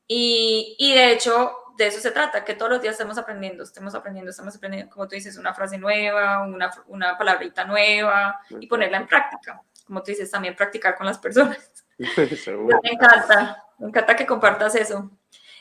Y, 0.06 0.76
y, 0.78 0.94
de 0.94 1.12
hecho, 1.12 1.52
de 1.76 1.86
eso 1.86 2.00
se 2.00 2.10
trata, 2.10 2.44
que 2.44 2.54
todos 2.54 2.70
los 2.70 2.82
días 2.82 2.92
estemos 2.92 3.18
aprendiendo, 3.18 3.62
estemos 3.62 3.94
aprendiendo, 3.94 4.30
estamos 4.30 4.54
aprendiendo, 4.54 4.92
como 4.92 5.08
tú 5.08 5.14
dices, 5.14 5.36
una 5.38 5.54
frase 5.54 5.78
nueva, 5.78 6.42
una, 6.42 6.70
una 6.88 7.16
palabrita 7.16 7.64
nueva 7.64 8.40
y 8.60 8.66
ponerla 8.66 8.98
en 8.98 9.06
práctica. 9.06 9.62
Como 9.86 10.02
tú 10.02 10.10
dices, 10.10 10.30
también 10.30 10.54
practicar 10.54 10.96
con 10.96 11.06
las 11.06 11.18
personas. 11.18 11.84
me 11.98 12.90
encanta, 12.90 13.64
me 13.78 13.88
encanta 13.88 14.16
que 14.16 14.26
compartas 14.26 14.74
eso. 14.74 15.10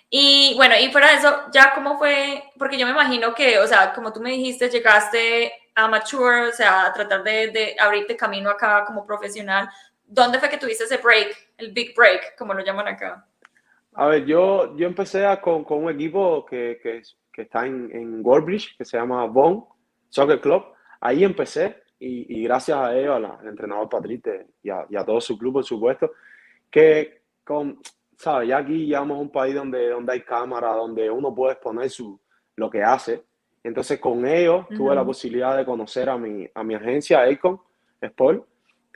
Y 0.10 0.54
bueno, 0.58 0.76
y 0.78 0.92
fuera 0.92 1.08
de 1.08 1.16
eso, 1.16 1.46
ya 1.54 1.74
cómo 1.74 1.98
fue, 1.98 2.44
porque 2.58 2.78
yo 2.78 2.86
me 2.86 2.92
imagino 2.92 3.34
que, 3.34 3.60
o 3.60 3.68
sea, 3.68 3.94
como 3.94 4.12
tú 4.12 4.20
me 4.20 4.32
dijiste, 4.32 4.70
llegaste 4.70 5.54
a 5.76 5.88
mature, 5.88 6.50
o 6.50 6.52
sea, 6.52 6.86
a 6.86 6.94
tratar 6.94 7.24
de, 7.24 7.52
de, 7.52 7.76
abrirte 7.80 8.16
camino 8.16 8.50
acá 8.50 8.84
como 8.86 9.06
profesional. 9.06 9.70
¿Dónde 10.06 10.40
fue 10.40 10.50
que 10.50 10.58
tuviste 10.58 10.84
ese 10.84 10.98
break, 10.98 11.36
el 11.58 11.72
big 11.72 11.96
break, 11.96 12.36
como 12.38 12.54
lo 12.54 12.64
llaman 12.64 12.88
acá? 12.88 13.26
A 13.94 14.08
ver, 14.08 14.26
yo, 14.26 14.76
yo 14.78 14.88
empecé 14.88 15.26
con, 15.42 15.64
con, 15.64 15.84
un 15.84 15.92
equipo 15.92 16.46
que, 16.46 16.80
que, 16.82 17.02
que 17.32 17.42
está 17.44 17.66
en, 17.66 17.90
en 17.94 18.24
Goldbridge, 18.24 18.78
que 18.78 18.86
se 18.86 18.98
llama 18.98 19.26
Bone 19.26 19.64
Soccer 20.10 20.40
Club. 20.40 20.64
Ahí 21.00 21.24
empecé 21.24 21.84
y, 22.00 22.40
y 22.40 22.44
gracias 22.44 22.78
a 22.78 22.96
ellos, 22.96 23.16
al 23.16 23.48
entrenador 23.48 23.90
Patrice 23.90 24.48
y 24.64 24.70
a, 24.70 24.86
y 24.90 24.96
a, 24.96 25.06
todo 25.06 25.22
su 25.22 25.38
club, 25.38 25.54
por 25.54 25.64
supuesto, 25.64 26.12
que 26.70 27.22
con, 27.44 27.80
¿sabes? 28.18 28.50
Ya 28.50 28.58
aquí 28.58 28.86
llevamos 28.86 29.20
un 29.20 29.32
país 29.32 29.56
donde, 29.56 29.90
donde 29.90 30.14
hay 30.14 30.22
cámara, 30.22 30.74
donde 30.74 31.10
uno 31.10 31.34
puede 31.34 31.54
exponer 31.54 31.90
su, 31.90 32.20
lo 32.56 32.70
que 32.70 32.84
hace 32.84 33.24
entonces 33.64 34.00
con 34.00 34.26
ellos 34.26 34.68
tuve 34.70 34.96
la 34.96 35.06
posibilidad 35.06 35.56
de 35.56 35.66
conocer 35.66 36.10
a 36.10 36.18
mi, 36.18 36.48
a 36.54 36.64
mi 36.64 36.74
agencia 36.74 37.28
Econ 37.28 37.60
Sport, 38.02 38.46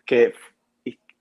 que 0.06 0.34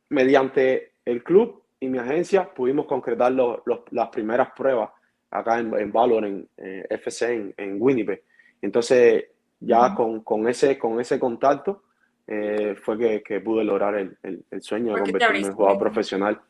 mediante 0.09 0.93
el 1.05 1.23
club 1.23 1.63
y 1.81 1.89
mi 1.89 1.99
agencia 1.99 2.53
pudimos 2.53 2.87
concretar 2.87 3.33
los, 3.33 3.61
las 3.91 4.09
primeras 4.09 4.51
pruebas 4.57 4.91
acá 5.31 5.59
en, 5.59 5.75
en 5.75 5.93
Valor, 5.93 6.25
en 6.25 6.49
FC, 6.57 7.55
en, 7.57 7.77
Winnipeg. 7.81 8.23
Entonces 8.63 9.27
ya 9.61 9.95
con, 9.95 10.23
con, 10.23 10.49
ese, 10.49 10.79
con 10.79 11.01
ese 11.01 11.19
contacto 11.19 11.83
eh, 12.27 12.77
fue 12.83 12.97
que, 12.97 13.23
que, 13.23 13.41
pude 13.41 13.65
lograr 13.65 13.97
el, 13.97 14.17
el, 14.23 14.63
sueño 14.63 14.95
de 14.95 15.03
convertirme 15.03 15.39
en 15.41 15.53
jugador 15.53 15.79
profesional. 15.79 16.41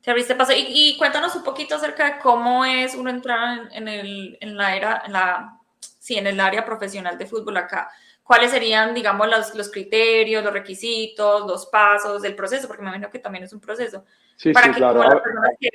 Te 0.00 0.10
abriste 0.10 0.34
paso. 0.36 0.52
Y, 0.52 0.66
y, 0.68 0.98
cuéntanos 0.98 1.34
un 1.34 1.42
poquito 1.42 1.74
acerca 1.74 2.04
de 2.04 2.20
cómo 2.20 2.64
es 2.64 2.94
uno 2.94 3.10
entrar 3.10 3.68
en, 3.72 3.88
el, 3.88 4.36
en 4.40 4.56
la 4.56 4.76
era, 4.76 5.02
en 5.06 5.12
la 5.14 5.60
sí, 6.04 6.18
en 6.18 6.26
el 6.26 6.38
área 6.38 6.66
profesional 6.66 7.16
de 7.16 7.24
fútbol 7.24 7.56
acá, 7.56 7.88
¿cuáles 8.22 8.50
serían, 8.50 8.92
digamos, 8.92 9.26
los, 9.26 9.54
los 9.54 9.70
criterios, 9.70 10.44
los 10.44 10.52
requisitos, 10.52 11.46
los 11.46 11.64
pasos 11.64 12.20
del 12.20 12.36
proceso? 12.36 12.68
Porque 12.68 12.82
me 12.82 12.88
imagino 12.88 13.08
que 13.08 13.20
también 13.20 13.44
es 13.44 13.54
un 13.54 13.60
proceso. 13.60 14.04
Sí, 14.36 14.52
para 14.52 14.70
que 14.70 14.76
claro. 14.76 15.02
las 15.02 15.22
personas 15.22 15.50
que, 15.58 15.70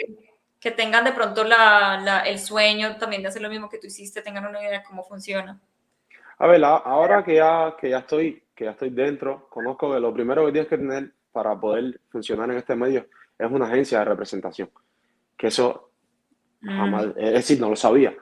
que, 0.59 0.69
tengan 0.69 1.03
de 1.03 1.13
pronto 1.13 1.43
la, 1.43 2.00
la, 2.03 2.19
el 2.19 2.38
sueño 2.38 2.95
también 2.98 3.24
de 3.24 3.29
hacer 3.29 3.41
lo 3.41 3.50
mismo 3.50 3.69
que 3.69 3.79
tú 3.79 3.88
hiciste, 3.88 4.21
tengan 4.21 4.45
una 4.45 4.62
idea 4.62 4.79
de 4.79 4.83
cómo 4.83 5.03
funciona. 5.03 5.59
A 6.38 6.45
ver, 6.45 6.63
ahora 6.63 7.24
que 7.24 7.33
ya, 7.33 7.75
que 7.75 7.89
ya 7.89 7.98
estoy 7.98 8.43
que 8.53 8.65
ya 8.65 8.71
estoy 8.71 8.91
dentro, 8.91 9.48
conozco 9.50 9.91
que 9.91 10.00
lo 10.00 10.13
primero 10.13 10.45
que 10.45 10.51
tienes 10.51 10.69
que 10.69 10.77
tener 10.77 11.12
para 11.31 11.59
poder 11.59 12.01
funcionar 12.09 12.51
en 12.51 12.57
este 12.57 12.75
medio 12.75 13.07
es 13.39 13.50
una 13.50 13.65
agencia 13.65 13.98
de 13.98 14.05
representación. 14.05 14.69
Que 15.36 15.48
eso 15.48 15.89
jamás, 16.62 17.07
mm. 17.07 17.13
es 17.17 17.33
decir, 17.33 17.59
no 17.59 17.69
lo 17.69 17.75
sabía. 17.75 18.13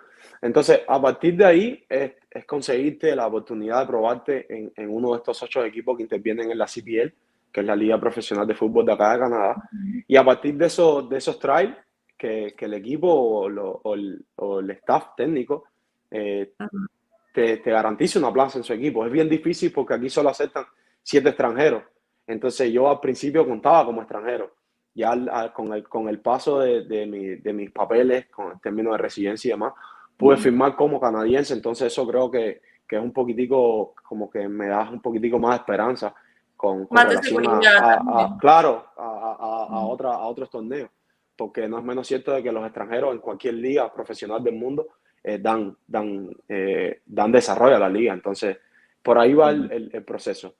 Entonces, 0.41 0.81
a 0.87 1.01
partir 1.01 1.35
de 1.35 1.45
ahí 1.45 1.85
es, 1.89 2.13
conseguirte 2.45 3.15
la 3.15 3.27
oportunidad 3.27 3.81
de 3.81 3.87
probarte 3.87 4.53
en, 4.55 4.71
en, 4.75 4.89
uno 4.89 5.11
de 5.11 5.17
estos 5.17 5.41
ocho 5.41 5.63
equipos 5.65 5.97
que 5.97 6.03
intervienen 6.03 6.51
en 6.51 6.57
la 6.57 6.65
CPL, 6.65 7.13
que 7.51 7.61
es 7.61 7.65
la 7.65 7.75
Liga 7.75 7.99
Profesional 7.99 8.45
de 8.45 8.53
Fútbol 8.53 8.85
de 8.85 8.93
acá 8.93 9.13
de 9.13 9.19
Canadá. 9.19 9.69
Y 10.07 10.15
a 10.15 10.23
partir 10.23 10.55
de, 10.55 10.67
esos 10.67 11.09
de 11.09 11.17
esos 11.17 11.39
trials, 11.39 11.75
que, 12.17 12.53
que, 12.57 12.65
el 12.65 12.73
equipo 12.73 13.07
o, 13.07 13.47
el, 13.93 14.25
o, 14.35 14.59
el, 14.59 14.71
staff 14.71 15.15
técnico 15.15 15.65
eh, 16.09 16.53
te, 17.33 17.57
te 17.57 17.71
garantice 17.71 18.17
una 18.17 18.33
plaza 18.33 18.57
en 18.57 18.63
su 18.63 18.73
equipo. 18.73 19.05
Es 19.05 19.11
bien 19.11 19.29
difícil 19.29 19.71
porque 19.71 19.93
aquí 19.93 20.09
solo 20.09 20.29
aceptan 20.29 20.65
siete 21.03 21.29
extranjeros. 21.29 21.83
Entonces 22.25 22.71
yo 22.71 22.89
al 22.89 22.99
principio 22.99 23.47
contaba 23.47 23.85
como 23.85 24.01
extranjero. 24.01 24.55
Ya 24.93 25.53
con, 25.53 25.73
el, 25.73 25.87
con 25.87 26.09
el 26.09 26.19
paso 26.19 26.59
de, 26.59 26.85
de, 26.85 27.05
mi, 27.05 27.35
de 27.35 27.53
mis 27.53 27.71
papeles, 27.71 28.25
con 28.27 28.53
el 28.53 28.59
término 28.59 28.91
de 28.93 28.97
residencia 28.97 29.49
y 29.49 29.51
demás, 29.51 29.73
pude 30.17 30.37
firmar 30.37 30.75
como 30.75 30.99
canadiense. 30.99 31.53
Entonces 31.53 31.93
eso 31.93 32.05
creo 32.07 32.29
que, 32.29 32.61
que, 32.87 32.97
es 32.97 33.01
un 33.01 33.13
poquitico, 33.13 33.93
como 34.03 34.29
que 34.29 34.47
me 34.49 34.67
da 34.67 34.89
un 34.89 35.01
poquitico 35.01 35.39
más 35.39 35.51
de 35.51 35.57
esperanza 35.57 36.13
con, 36.55 36.87
relación 36.89 37.45
a, 37.47 38.37
claro, 38.39 38.87
a, 38.97 39.67
a, 39.69 39.85
otra, 39.85 40.09
a 40.09 40.25
otros 40.25 40.49
torneos. 40.49 40.89
Porque 41.35 41.67
no 41.67 41.77
es 41.77 41.83
menos 41.83 42.07
cierto 42.07 42.31
de 42.31 42.41
que 42.41 42.51
los 42.51 42.65
extranjeros 42.65 43.13
en 43.13 43.19
cualquier 43.19 43.53
liga 43.53 43.93
profesional 43.93 44.43
del 44.43 44.55
mundo 44.55 44.87
eh, 45.23 45.37
dan, 45.39 45.77
dan, 45.85 46.35
eh, 46.49 47.01
dan 47.05 47.31
desarrollo 47.31 47.75
a 47.75 47.79
la 47.79 47.89
liga. 47.89 48.11
Entonces, 48.11 48.57
por 49.03 49.19
ahí 49.19 49.35
va 49.35 49.51
el, 49.51 49.91
el 49.93 50.03
proceso. 50.03 50.55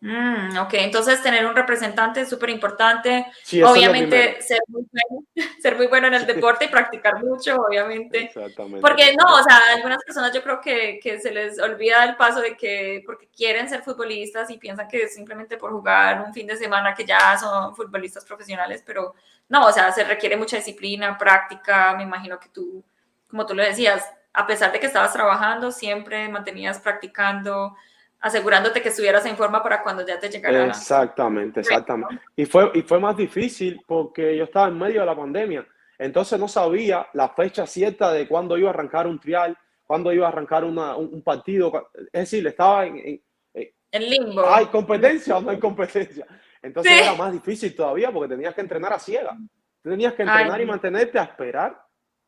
Mm, 0.00 0.56
ok, 0.58 0.74
entonces 0.74 1.22
tener 1.22 1.44
un 1.46 1.56
representante 1.56 2.20
es 2.20 2.28
súper 2.28 2.50
importante. 2.50 3.26
obviamente 3.64 4.40
ser 4.40 4.60
muy, 4.68 4.84
bueno, 4.90 5.26
ser 5.62 5.76
muy 5.76 5.86
bueno 5.86 6.06
en 6.06 6.14
el 6.14 6.26
deporte 6.26 6.66
y 6.66 6.68
practicar 6.68 7.22
mucho, 7.22 7.56
obviamente. 7.56 8.24
Exactamente. 8.24 8.80
Porque 8.80 9.14
no, 9.16 9.34
o 9.34 9.42
sea, 9.42 9.60
algunas 9.74 10.02
personas 10.04 10.32
yo 10.32 10.42
creo 10.42 10.60
que, 10.60 11.00
que, 11.02 11.20
se 11.20 11.32
les 11.32 11.58
olvida 11.58 12.04
el 12.04 12.16
paso 12.16 12.40
de 12.40 12.56
que 12.56 13.02
porque 13.04 13.28
quieren 13.28 13.68
ser 13.68 13.82
futbolistas 13.82 14.50
y 14.50 14.58
piensan 14.58 14.88
que 14.88 15.08
simplemente 15.08 15.56
por 15.56 15.72
jugar 15.72 16.22
un 16.24 16.32
fin 16.32 16.46
de 16.46 16.56
semana 16.56 16.94
que 16.94 17.04
ya 17.04 17.36
son 17.36 17.74
futbolistas 17.74 18.24
profesionales, 18.24 18.82
pero 18.86 19.14
no, 19.48 19.66
o 19.66 19.72
sea, 19.72 19.90
se 19.92 20.04
requiere 20.04 20.36
mucha 20.36 20.56
disciplina, 20.56 21.16
práctica, 21.18 21.94
me 21.96 22.04
imagino 22.04 22.38
que 22.38 22.48
tú, 22.50 22.84
como 23.28 23.46
tú 23.46 23.54
lo 23.54 23.62
decías, 23.62 24.04
a 24.32 24.46
pesar 24.46 24.70
de 24.70 24.78
que 24.78 24.86
estabas 24.86 25.12
trabajando, 25.12 25.72
siempre 25.72 26.28
mantenías 26.28 26.78
practicando 26.78 27.74
asegurándote 28.20 28.82
que 28.82 28.88
estuvieras 28.88 29.24
en 29.26 29.36
forma 29.36 29.62
para 29.62 29.82
cuando 29.82 30.04
ya 30.06 30.18
te 30.18 30.28
llegara. 30.28 30.66
Exactamente, 30.66 31.60
exactamente. 31.60 32.20
Y 32.36 32.46
fue, 32.46 32.70
y 32.74 32.82
fue 32.82 32.98
más 32.98 33.16
difícil 33.16 33.80
porque 33.86 34.36
yo 34.36 34.44
estaba 34.44 34.68
en 34.68 34.78
medio 34.78 35.00
de 35.00 35.06
la 35.06 35.16
pandemia, 35.16 35.66
entonces 35.98 36.38
no 36.38 36.48
sabía 36.48 37.08
la 37.12 37.28
fecha 37.30 37.66
cierta 37.66 38.12
de 38.12 38.26
cuándo 38.28 38.56
iba 38.56 38.70
a 38.70 38.72
arrancar 38.72 39.06
un 39.06 39.18
trial, 39.18 39.56
cuándo 39.84 40.12
iba 40.12 40.26
a 40.26 40.30
arrancar 40.30 40.64
una, 40.64 40.96
un, 40.96 41.22
partido. 41.22 41.90
Es 42.12 42.30
decir, 42.30 42.46
estaba 42.46 42.86
en, 42.86 43.20
en, 43.54 44.10
limbo. 44.10 44.48
¿Hay 44.48 44.66
competencia 44.66 45.36
o 45.36 45.40
no 45.40 45.50
hay 45.50 45.58
competencia? 45.58 46.26
Entonces 46.62 46.92
era 47.00 47.14
más 47.14 47.32
difícil 47.32 47.74
todavía 47.74 48.12
porque 48.12 48.34
tenías 48.34 48.54
que 48.54 48.60
entrenar 48.60 48.92
a 48.92 48.98
ciega. 48.98 49.36
Tenías 49.82 50.14
que 50.14 50.22
entrenar 50.22 50.60
y 50.60 50.66
mantenerte 50.66 51.18
a 51.18 51.22
esperar 51.22 51.80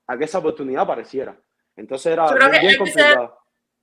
a 0.06 0.16
que 0.16 0.25
esa 0.25 0.38
oportunidad 0.38 0.82
apareciera. 0.82 1.37
Entonces 1.76 2.12
era 2.12 2.32
bien, 2.61 2.76
complicado 2.76 3.39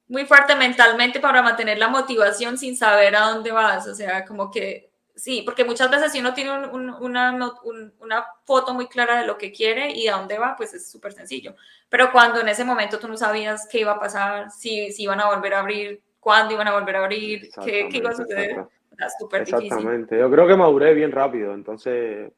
muy 0.07 0.25
fuerte 0.25 0.55
mentalmente 0.55 1.19
para 1.19 1.41
mantener 1.41 1.77
la 1.77 1.89
motivación 1.89 2.57
sin 2.57 2.77
saber 2.77 3.15
a 3.15 3.29
dónde 3.31 3.51
vas. 3.51 3.87
O 3.87 3.95
sea, 3.95 4.25
como 4.25 4.49
que 4.51 4.89
sí, 5.15 5.41
porque 5.43 5.65
muchas 5.65 5.89
veces 5.91 6.11
si 6.11 6.19
uno 6.19 6.33
tiene 6.33 6.67
una, 6.67 6.99
una, 6.99 8.25
foto 8.45 8.73
muy 8.73 8.87
clara 8.87 9.19
de 9.19 9.27
lo 9.27 9.37
que 9.37 9.51
quiere 9.51 9.91
y 9.91 10.07
a 10.07 10.15
dónde 10.15 10.37
va, 10.37 10.55
pues 10.55 10.73
es 10.73 10.89
súper 10.89 11.11
sencillo. 11.11 11.55
Pero 11.89 12.11
cuando 12.11 12.39
en 12.39 12.47
ese 12.47 12.63
momento 12.63 12.99
tú 12.99 13.07
no 13.07 13.17
sabías 13.17 13.67
qué 13.69 13.81
iba 13.81 13.93
a 13.93 13.99
pasar, 13.99 14.51
si, 14.51 14.91
si 14.91 15.03
iban 15.03 15.19
a 15.19 15.33
volver 15.33 15.53
a 15.53 15.59
abrir, 15.59 16.01
cuándo 16.19 16.53
iban 16.53 16.67
a 16.67 16.73
volver 16.73 16.95
a 16.95 16.99
abrir, 17.03 17.49
qué, 17.63 17.89
qué, 17.89 17.97
iba 17.97 18.11
a 18.11 18.15
suceder. 18.15 18.65
Súper 19.19 19.41
Exactamente, 19.43 20.17
yo 20.17 20.31
creo 20.31 20.47
que 20.47 20.55
maduré 20.55 20.95
bien 20.95 21.11
rápido, 21.11 21.53
entonces 21.53 22.31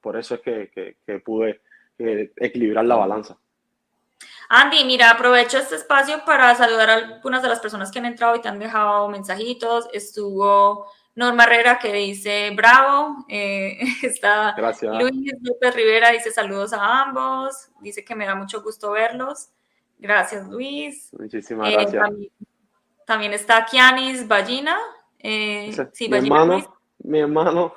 por 0.00 0.16
eso 0.16 0.36
es 0.36 0.40
que, 0.40 0.70
que, 0.74 0.96
que 1.06 1.18
pude 1.18 1.60
eh, 1.98 2.32
equilibrar 2.36 2.86
la 2.86 2.96
balanza. 2.96 3.38
Andy, 4.52 4.84
mira, 4.84 5.10
aprovecho 5.10 5.58
este 5.58 5.76
espacio 5.76 6.24
para 6.24 6.52
saludar 6.56 6.90
a 6.90 6.94
algunas 6.94 7.40
de 7.40 7.48
las 7.48 7.60
personas 7.60 7.92
que 7.92 8.00
han 8.00 8.06
entrado 8.06 8.34
y 8.34 8.40
te 8.40 8.48
han 8.48 8.58
dejado 8.58 9.08
mensajitos. 9.08 9.88
Estuvo 9.92 10.90
Norma 11.14 11.44
Herrera 11.44 11.78
que 11.78 11.92
dice 11.92 12.50
bravo. 12.56 13.24
Eh, 13.28 13.78
está 14.02 14.56
Luis 14.98 15.34
López 15.40 15.72
Rivera, 15.72 16.10
dice 16.10 16.32
saludos 16.32 16.72
a 16.72 17.02
ambos. 17.02 17.68
Dice 17.80 18.04
que 18.04 18.16
me 18.16 18.26
da 18.26 18.34
mucho 18.34 18.60
gusto 18.60 18.90
verlos. 18.90 19.50
Gracias, 20.00 20.48
Luis. 20.48 21.12
Muchísimas 21.16 21.68
eh, 21.68 21.72
gracias. 21.74 22.10
También, 23.06 23.32
está 23.32 23.64
Kianis 23.64 24.26
Ballina. 24.26 24.76
Eh, 25.20 25.70
sí, 25.92 26.08
mi 26.08 26.18
hermano, 26.18 26.79
mi 27.04 27.20
hermano. 27.20 27.74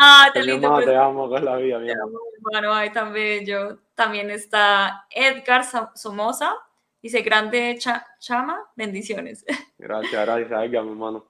Ah, 0.00 0.30
te 0.34 0.42
lindo. 0.42 0.66
Hermano, 0.66 0.86
te 0.86 0.96
amo 0.96 1.28
con 1.28 1.44
la 1.44 1.56
vida, 1.56 1.78
mi 1.78 1.90
hermano. 1.90 2.72
ay, 2.72 2.90
tan 2.90 3.12
bello. 3.12 3.78
También 3.94 4.30
está 4.30 5.06
Edgar 5.10 5.64
Somoza. 5.94 6.56
Dice, 7.02 7.22
grande 7.22 7.78
chama, 8.18 8.70
bendiciones. 8.76 9.44
Gracias, 9.78 10.26
gracias, 10.26 10.50
Edgar, 10.50 10.84
mi 10.84 10.90
hermano. 10.90 11.26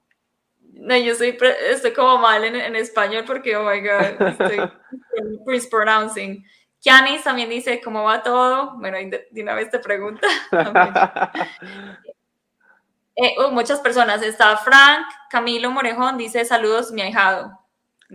No, 0.73 0.97
yo 0.97 1.13
estoy, 1.13 1.37
estoy 1.69 1.93
como 1.93 2.17
mal 2.17 2.43
en, 2.43 2.55
en, 2.55 2.75
español 2.75 3.23
porque, 3.25 3.55
oh 3.55 3.63
my 3.63 3.81
God, 3.81 4.27
estoy 4.27 4.59
mispronouncing. 5.45 6.45
Kianis 6.81 7.23
también 7.23 7.49
dice, 7.49 7.81
¿cómo 7.81 8.03
va 8.03 8.23
todo? 8.23 8.77
Bueno, 8.77 8.97
de, 8.97 9.27
una 9.41 9.53
vez 9.53 9.69
te 9.69 9.79
pregunta. 9.79 10.27
Eh, 13.15 13.35
muchas 13.51 13.79
personas. 13.79 14.21
Está 14.21 14.57
Frank 14.57 15.05
Camilo 15.29 15.71
Morejón, 15.71 16.17
dice, 16.17 16.45
saludos, 16.45 16.91
mi 16.91 17.01
ahijado. 17.01 17.51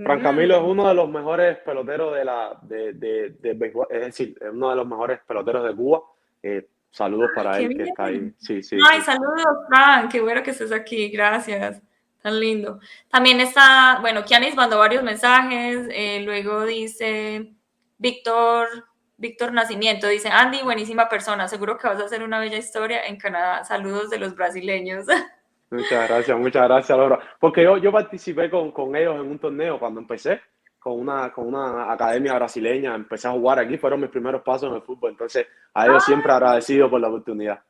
Fran 0.05 0.21
Camilo 0.21 0.57
es 0.57 0.62
uno 0.62 0.88
de 0.88 0.95
los 0.95 1.09
mejores 1.09 1.57
peloteros 1.59 2.15
de 2.15 2.25
la 2.25 2.59
de, 2.62 2.93
de, 2.93 3.31
de 3.41 3.73
es 3.91 4.00
decir, 4.00 4.37
es 4.41 4.50
uno 4.53 4.69
de 4.71 4.76
los 4.76 4.87
mejores 4.87 5.21
peloteros 5.26 5.67
de 5.67 5.75
Cuba. 5.75 6.03
Eh, 6.43 6.69
saludos 6.91 7.31
para 7.35 7.59
él 7.59 7.75
que 7.75 7.85
está 7.85 8.05
ahí. 8.05 8.33
Sí, 8.37 8.62
sí. 8.62 8.76
Ay, 8.91 9.00
saludos, 9.00 9.47
Fran, 9.69 10.09
qué 10.09 10.21
bueno 10.21 10.43
que 10.43 10.50
estés 10.50 10.73
aquí, 10.73 11.09
gracias. 11.09 11.81
Tan 12.21 12.38
lindo. 12.38 12.81
También 13.09 13.41
está, 13.41 13.99
bueno, 14.00 14.25
Kianis 14.25 14.55
mandó 14.55 14.79
varios 14.79 15.03
mensajes, 15.03 15.88
eh, 15.91 16.21
luego 16.25 16.65
dice 16.65 17.55
Víctor, 17.99 18.69
Víctor 19.18 19.52
Nacimiento, 19.52 20.08
dice, 20.08 20.28
Andy, 20.28 20.62
buenísima 20.62 21.08
persona, 21.08 21.49
seguro 21.49 21.78
que 21.78 21.88
vas 21.88 22.00
a 22.00 22.04
hacer 22.04 22.23
una 22.23 22.38
bella 22.38 22.58
historia 22.58 23.06
en 23.06 23.16
Canadá. 23.16 23.64
Saludos 23.64 24.11
de 24.11 24.18
los 24.18 24.35
brasileños. 24.35 25.06
Muchas 25.70 26.08
gracias, 26.08 26.38
muchas 26.38 26.62
gracias, 26.62 26.96
Laura. 26.96 27.18
Porque 27.40 27.64
yo, 27.64 27.76
yo 27.76 27.90
participé 27.90 28.49
con, 28.49 28.70
con, 28.70 28.94
ellos 28.94 29.16
en 29.16 29.23
un 29.23 29.38
torneo 29.40 29.80
cuando 29.80 29.99
empecé, 29.99 30.40
con 30.78 30.92
una, 31.00 31.32
con 31.32 31.49
una 31.49 31.92
academia 31.92 32.35
brasileña, 32.35 32.94
empecé 32.94 33.26
a 33.26 33.32
jugar 33.32 33.58
aquí, 33.58 33.76
fueron 33.76 34.00
mis 34.00 34.11
primeros 34.11 34.42
pasos 34.42 34.70
en 34.70 34.76
el 34.76 34.82
fútbol, 34.82 35.11
entonces 35.11 35.44
a 35.75 35.87
ellos 35.87 36.04
ah. 36.04 36.06
siempre 36.06 36.30
agradecido 36.30 36.88
por 36.88 37.00
la 37.00 37.08
oportunidad. 37.08 37.61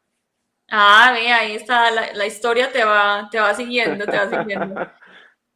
Ah, 0.70 1.10
ve, 1.14 1.32
ahí 1.32 1.54
está, 1.54 1.90
la, 1.90 2.12
la, 2.12 2.26
historia 2.26 2.70
te 2.70 2.84
va, 2.84 3.28
te 3.30 3.40
va 3.40 3.54
siguiendo, 3.54 4.04
te 4.04 4.18
va 4.18 4.28
siguiendo. 4.28 4.74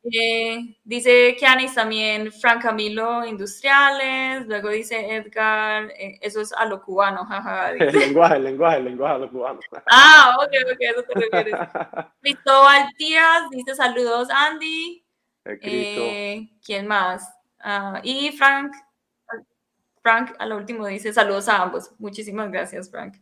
Eh, 0.02 0.78
dice 0.82 1.36
Kianis 1.38 1.74
también 1.74 2.32
Frank 2.32 2.62
Camilo 2.62 3.24
Industriales, 3.26 4.46
luego 4.46 4.70
dice 4.70 5.14
Edgar, 5.14 5.90
eh, 5.90 6.18
eso 6.22 6.40
es 6.40 6.54
a 6.54 6.64
lo 6.64 6.82
cubano, 6.82 7.24
jaja. 7.26 7.70
El 7.72 7.92
lenguaje, 7.92 8.36
el 8.36 8.44
lenguaje, 8.44 8.78
el 8.78 8.84
lenguaje 8.84 9.14
a 9.14 9.18
lo 9.18 9.30
cubano. 9.30 9.60
Ah, 9.90 10.36
ok, 10.38 10.52
ok, 10.72 10.78
eso 10.80 11.02
te 11.02 11.20
refieres. 11.20 11.54
Cristóbal 12.20 12.88
Díaz 12.98 13.50
dice 13.50 13.74
saludos 13.74 14.28
Andy. 14.30 15.04
Eh, 15.44 16.48
¿Quién 16.64 16.86
más? 16.86 17.30
Ah, 17.58 18.00
y 18.02 18.32
Frank, 18.32 18.72
Frank 20.02 20.32
a 20.38 20.46
lo 20.46 20.56
último 20.56 20.86
dice 20.86 21.12
saludos 21.12 21.48
a 21.48 21.60
ambos. 21.62 21.92
Muchísimas 21.98 22.50
gracias, 22.50 22.90
Frank. 22.90 23.16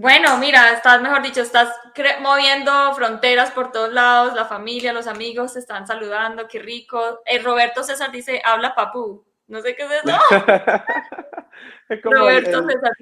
Bueno, 0.00 0.38
mira, 0.38 0.74
estás, 0.74 1.02
mejor 1.02 1.22
dicho, 1.22 1.42
estás 1.42 1.74
moviendo 2.20 2.94
fronteras 2.94 3.50
por 3.50 3.72
todos 3.72 3.92
lados, 3.92 4.32
la 4.32 4.44
familia, 4.44 4.92
los 4.92 5.08
amigos 5.08 5.54
te 5.54 5.58
están 5.58 5.88
saludando, 5.88 6.46
qué 6.46 6.60
rico. 6.60 7.18
Eh, 7.26 7.40
Roberto 7.40 7.82
César 7.82 8.12
dice, 8.12 8.40
habla 8.44 8.76
papú. 8.76 9.26
No 9.48 9.60
sé 9.60 9.74
qué 9.74 9.82
es 9.82 9.90
eso. 9.90 10.04
es 11.88 12.00
como 12.00 12.14
Roberto 12.14 12.60
el, 12.60 12.66
César. 12.66 12.92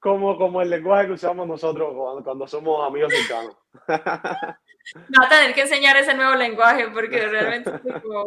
Como, 0.00 0.36
como 0.36 0.60
el 0.60 0.70
lenguaje 0.70 1.06
que 1.06 1.12
usamos 1.12 1.46
nosotros 1.46 1.94
cuando, 2.24 2.48
somos 2.48 2.88
amigos 2.88 3.12
cercanos. 3.14 3.56
Va 3.88 5.26
a 5.26 5.28
tener 5.28 5.54
que 5.54 5.60
enseñar 5.60 5.96
ese 5.96 6.12
nuevo 6.14 6.34
lenguaje 6.34 6.88
porque 6.88 7.24
realmente 7.28 7.70
es 7.70 8.02
como... 8.02 8.26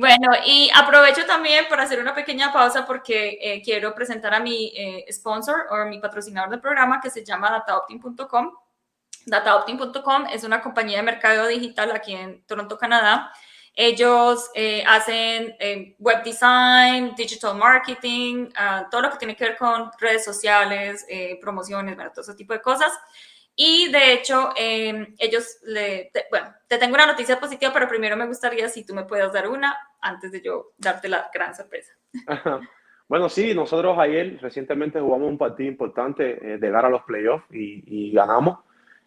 Mm". 0.00 0.06
Bueno, 0.06 0.30
y 0.46 0.70
aprovecho 0.74 1.26
también 1.26 1.66
para 1.68 1.82
hacer 1.82 2.00
una 2.00 2.14
pequeña 2.14 2.52
pausa 2.52 2.86
porque 2.86 3.38
eh, 3.40 3.62
quiero 3.62 3.94
presentar 3.94 4.32
a 4.34 4.40
mi 4.40 4.72
eh, 4.74 5.04
sponsor 5.12 5.66
o 5.70 5.84
mi 5.84 5.98
patrocinador 5.98 6.50
del 6.50 6.60
programa 6.60 7.00
que 7.00 7.10
se 7.10 7.24
llama 7.24 7.50
dataopting.com. 7.50 8.50
Dataopting.com 9.26 10.26
es 10.32 10.44
una 10.44 10.62
compañía 10.62 10.96
de 10.96 11.02
mercado 11.02 11.46
digital 11.46 11.92
aquí 11.92 12.14
en 12.14 12.42
Toronto, 12.46 12.78
Canadá. 12.78 13.30
Ellos 13.74 14.50
eh, 14.54 14.82
hacen 14.86 15.54
eh, 15.60 15.94
web 15.98 16.24
design, 16.24 17.14
digital 17.14 17.54
marketing, 17.54 18.46
uh, 18.48 18.90
todo 18.90 19.02
lo 19.02 19.10
que 19.10 19.18
tiene 19.18 19.36
que 19.36 19.44
ver 19.44 19.56
con 19.56 19.90
redes 19.98 20.24
sociales, 20.24 21.06
promociones, 21.40 21.96
todo 22.12 22.22
ese 22.22 22.34
tipo 22.34 22.52
de 22.52 22.60
cosas. 22.60 22.92
Y 23.56 23.90
de 23.90 24.12
hecho, 24.14 24.50
em, 24.56 25.14
ellos, 25.18 25.58
le, 25.64 26.10
te, 26.12 26.24
bueno, 26.30 26.48
te 26.66 26.78
tengo 26.78 26.94
una 26.94 27.06
noticia 27.06 27.38
positiva, 27.38 27.72
pero 27.72 27.88
primero 27.88 28.16
me 28.16 28.26
gustaría 28.26 28.68
si 28.68 28.84
tú 28.84 28.94
me 28.94 29.04
puedas 29.04 29.32
dar 29.32 29.48
una 29.48 29.76
antes 30.00 30.32
de 30.32 30.40
yo 30.40 30.72
darte 30.78 31.08
la 31.08 31.30
gran 31.32 31.54
sorpresa. 31.54 31.92
Bueno, 33.08 33.28
sí, 33.28 33.52
nosotros 33.54 33.98
ayer 33.98 34.38
recientemente 34.40 35.00
jugamos 35.00 35.28
un 35.28 35.36
partido 35.36 35.68
importante 35.68 36.22
de 36.22 36.70
cara 36.70 36.86
a 36.86 36.90
los 36.92 37.02
playoffs 37.02 37.44
y, 37.50 37.82
y 37.84 38.12
ganamos. 38.12 38.60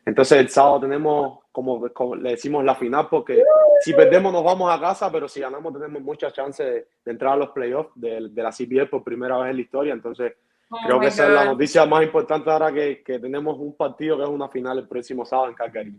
Entonces 0.05 0.39
el 0.39 0.49
sábado 0.49 0.81
tenemos, 0.81 1.39
como, 1.51 1.87
como, 1.93 2.15
le 2.15 2.31
decimos, 2.31 2.63
la 2.65 2.75
final, 2.75 3.07
porque 3.09 3.41
si 3.79 3.93
perdemos 3.93 4.33
nos 4.33 4.43
vamos 4.43 4.69
a 4.69 4.79
casa, 4.79 5.09
pero 5.11 5.29
si 5.29 5.39
ganamos 5.39 5.73
tenemos 5.73 6.01
muchas 6.01 6.33
chances 6.33 6.65
de, 6.65 6.87
de 7.05 7.11
entrar 7.11 7.33
a 7.33 7.37
los 7.37 7.49
playoffs 7.51 7.91
de, 7.95 8.27
de, 8.29 8.43
la 8.43 8.51
CBL 8.51 8.89
por 8.89 9.03
primera 9.03 9.37
vez 9.37 9.51
en 9.51 9.55
la 9.55 9.61
historia. 9.61 9.93
Entonces 9.93 10.33
oh 10.73 10.85
creo 10.85 10.99
que 10.99 11.07
esa 11.07 11.23
God. 11.23 11.29
es 11.29 11.35
la 11.35 11.45
noticia 11.45 11.85
más 11.85 12.03
importante 12.03 12.49
ahora 12.49 12.71
que, 12.71 13.03
que, 13.03 13.19
tenemos 13.19 13.57
un 13.59 13.75
partido 13.75 14.17
que 14.17 14.23
es 14.23 14.29
una 14.29 14.49
final 14.49 14.79
el 14.79 14.87
próximo 14.87 15.25
sábado 15.25 15.49
en 15.49 15.55
Calgary. 15.55 15.93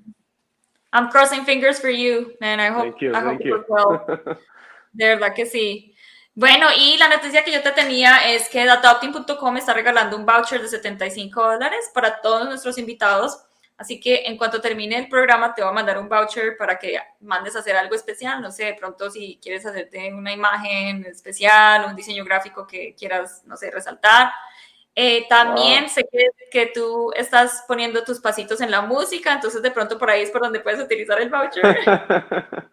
I'm 0.93 1.09
crossing 1.09 1.45
fingers 1.45 1.81
for 1.81 1.91
you, 1.91 2.33
man. 2.41 2.61
I 2.61 2.69
hope, 2.69 2.91
thank 2.91 3.01
you, 3.01 3.11
I 3.11 3.13
thank 3.15 3.41
hope 3.41 3.45
you. 3.45 3.65
well. 3.69 4.39
De 4.93 5.09
verdad 5.09 5.35
que 5.35 5.47
sí. 5.47 5.95
Bueno, 6.35 6.67
y 6.77 6.97
la 6.99 7.09
noticia 7.09 7.45
que 7.45 7.53
yo 7.53 7.63
te 7.63 7.73
tenía 7.73 8.33
es 8.33 8.49
que 8.49 8.61
Adopting.com 8.61 9.57
está 9.57 9.73
regalando 9.73 10.17
un 10.17 10.27
voucher 10.27 10.61
de 10.61 10.69
75 10.69 11.43
dólares 11.43 11.91
para 11.95 12.21
todos 12.21 12.47
nuestros 12.49 12.79
invitados 12.79 13.45
Así 13.77 13.99
que 13.99 14.23
en 14.27 14.37
cuanto 14.37 14.61
termine 14.61 14.97
el 14.97 15.09
programa 15.09 15.53
te 15.53 15.63
voy 15.63 15.71
a 15.71 15.75
mandar 15.75 15.99
un 15.99 16.09
voucher 16.09 16.57
para 16.57 16.79
que 16.79 16.97
mandes 17.21 17.57
a 17.57 17.59
hacer 17.59 17.77
algo 17.77 17.95
especial. 17.95 18.41
No 18.41 18.53
sé, 18.53 18.67
de 18.67 18.75
pronto 18.75 19.11
si 19.11 19.39
quieres 19.43 19.67
hacerte 19.67 20.13
una 20.13 20.33
imagen 20.33 21.05
especial, 21.07 21.87
un 21.87 21.97
diseño 21.97 22.25
gráfico 22.25 22.67
que 22.67 22.95
quieras, 22.95 23.43
no 23.47 23.57
sé, 23.57 23.71
resaltar. 23.73 24.31
Eh, 24.97 25.27
también 25.29 25.81
wow. 25.81 25.89
sé 25.89 26.09
que, 26.11 26.29
que, 26.53 26.67
tú 26.73 27.11
estás 27.17 27.65
poniendo 27.67 28.05
tus 28.05 28.21
pasitos 28.21 28.61
en 28.61 28.71
la 28.71 28.81
música, 28.81 29.33
entonces 29.33 29.61
de 29.61 29.73
pronto 29.73 29.99
por 29.99 30.09
ahí 30.09 30.23
es 30.23 30.31
por 30.31 30.43
donde 30.43 30.61
puedes 30.61 30.81
utilizar 30.81 31.21
el 31.21 31.31
voucher. 31.31 31.65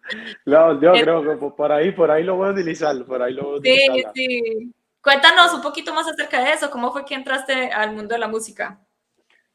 no, 0.46 0.80
yo 0.80 0.92
creo 0.92 1.22
que 1.22 1.46
por 1.56 1.72
ahí, 1.72 1.90
por 1.90 2.12
ahí 2.12 2.22
lo 2.22 2.36
voy 2.36 2.48
a 2.48 2.52
utilizar, 2.52 3.04
por 3.04 3.20
ahí 3.22 3.34
lo 3.34 3.42
voy 3.42 3.54
a 3.54 3.58
utilizar. 3.58 4.12
Sí, 4.14 4.28
sí. 4.28 4.72
Cuéntanos 5.02 5.52
un 5.52 5.62
poquito 5.62 5.92
más 5.92 6.06
acerca 6.06 6.44
de 6.44 6.52
eso, 6.52 6.70
¿cómo 6.70 6.92
fue 6.92 7.04
que 7.04 7.16
entraste 7.16 7.72
al 7.72 7.92
mundo 7.92 8.14
de 8.14 8.20
la 8.20 8.28
música? 8.28 8.78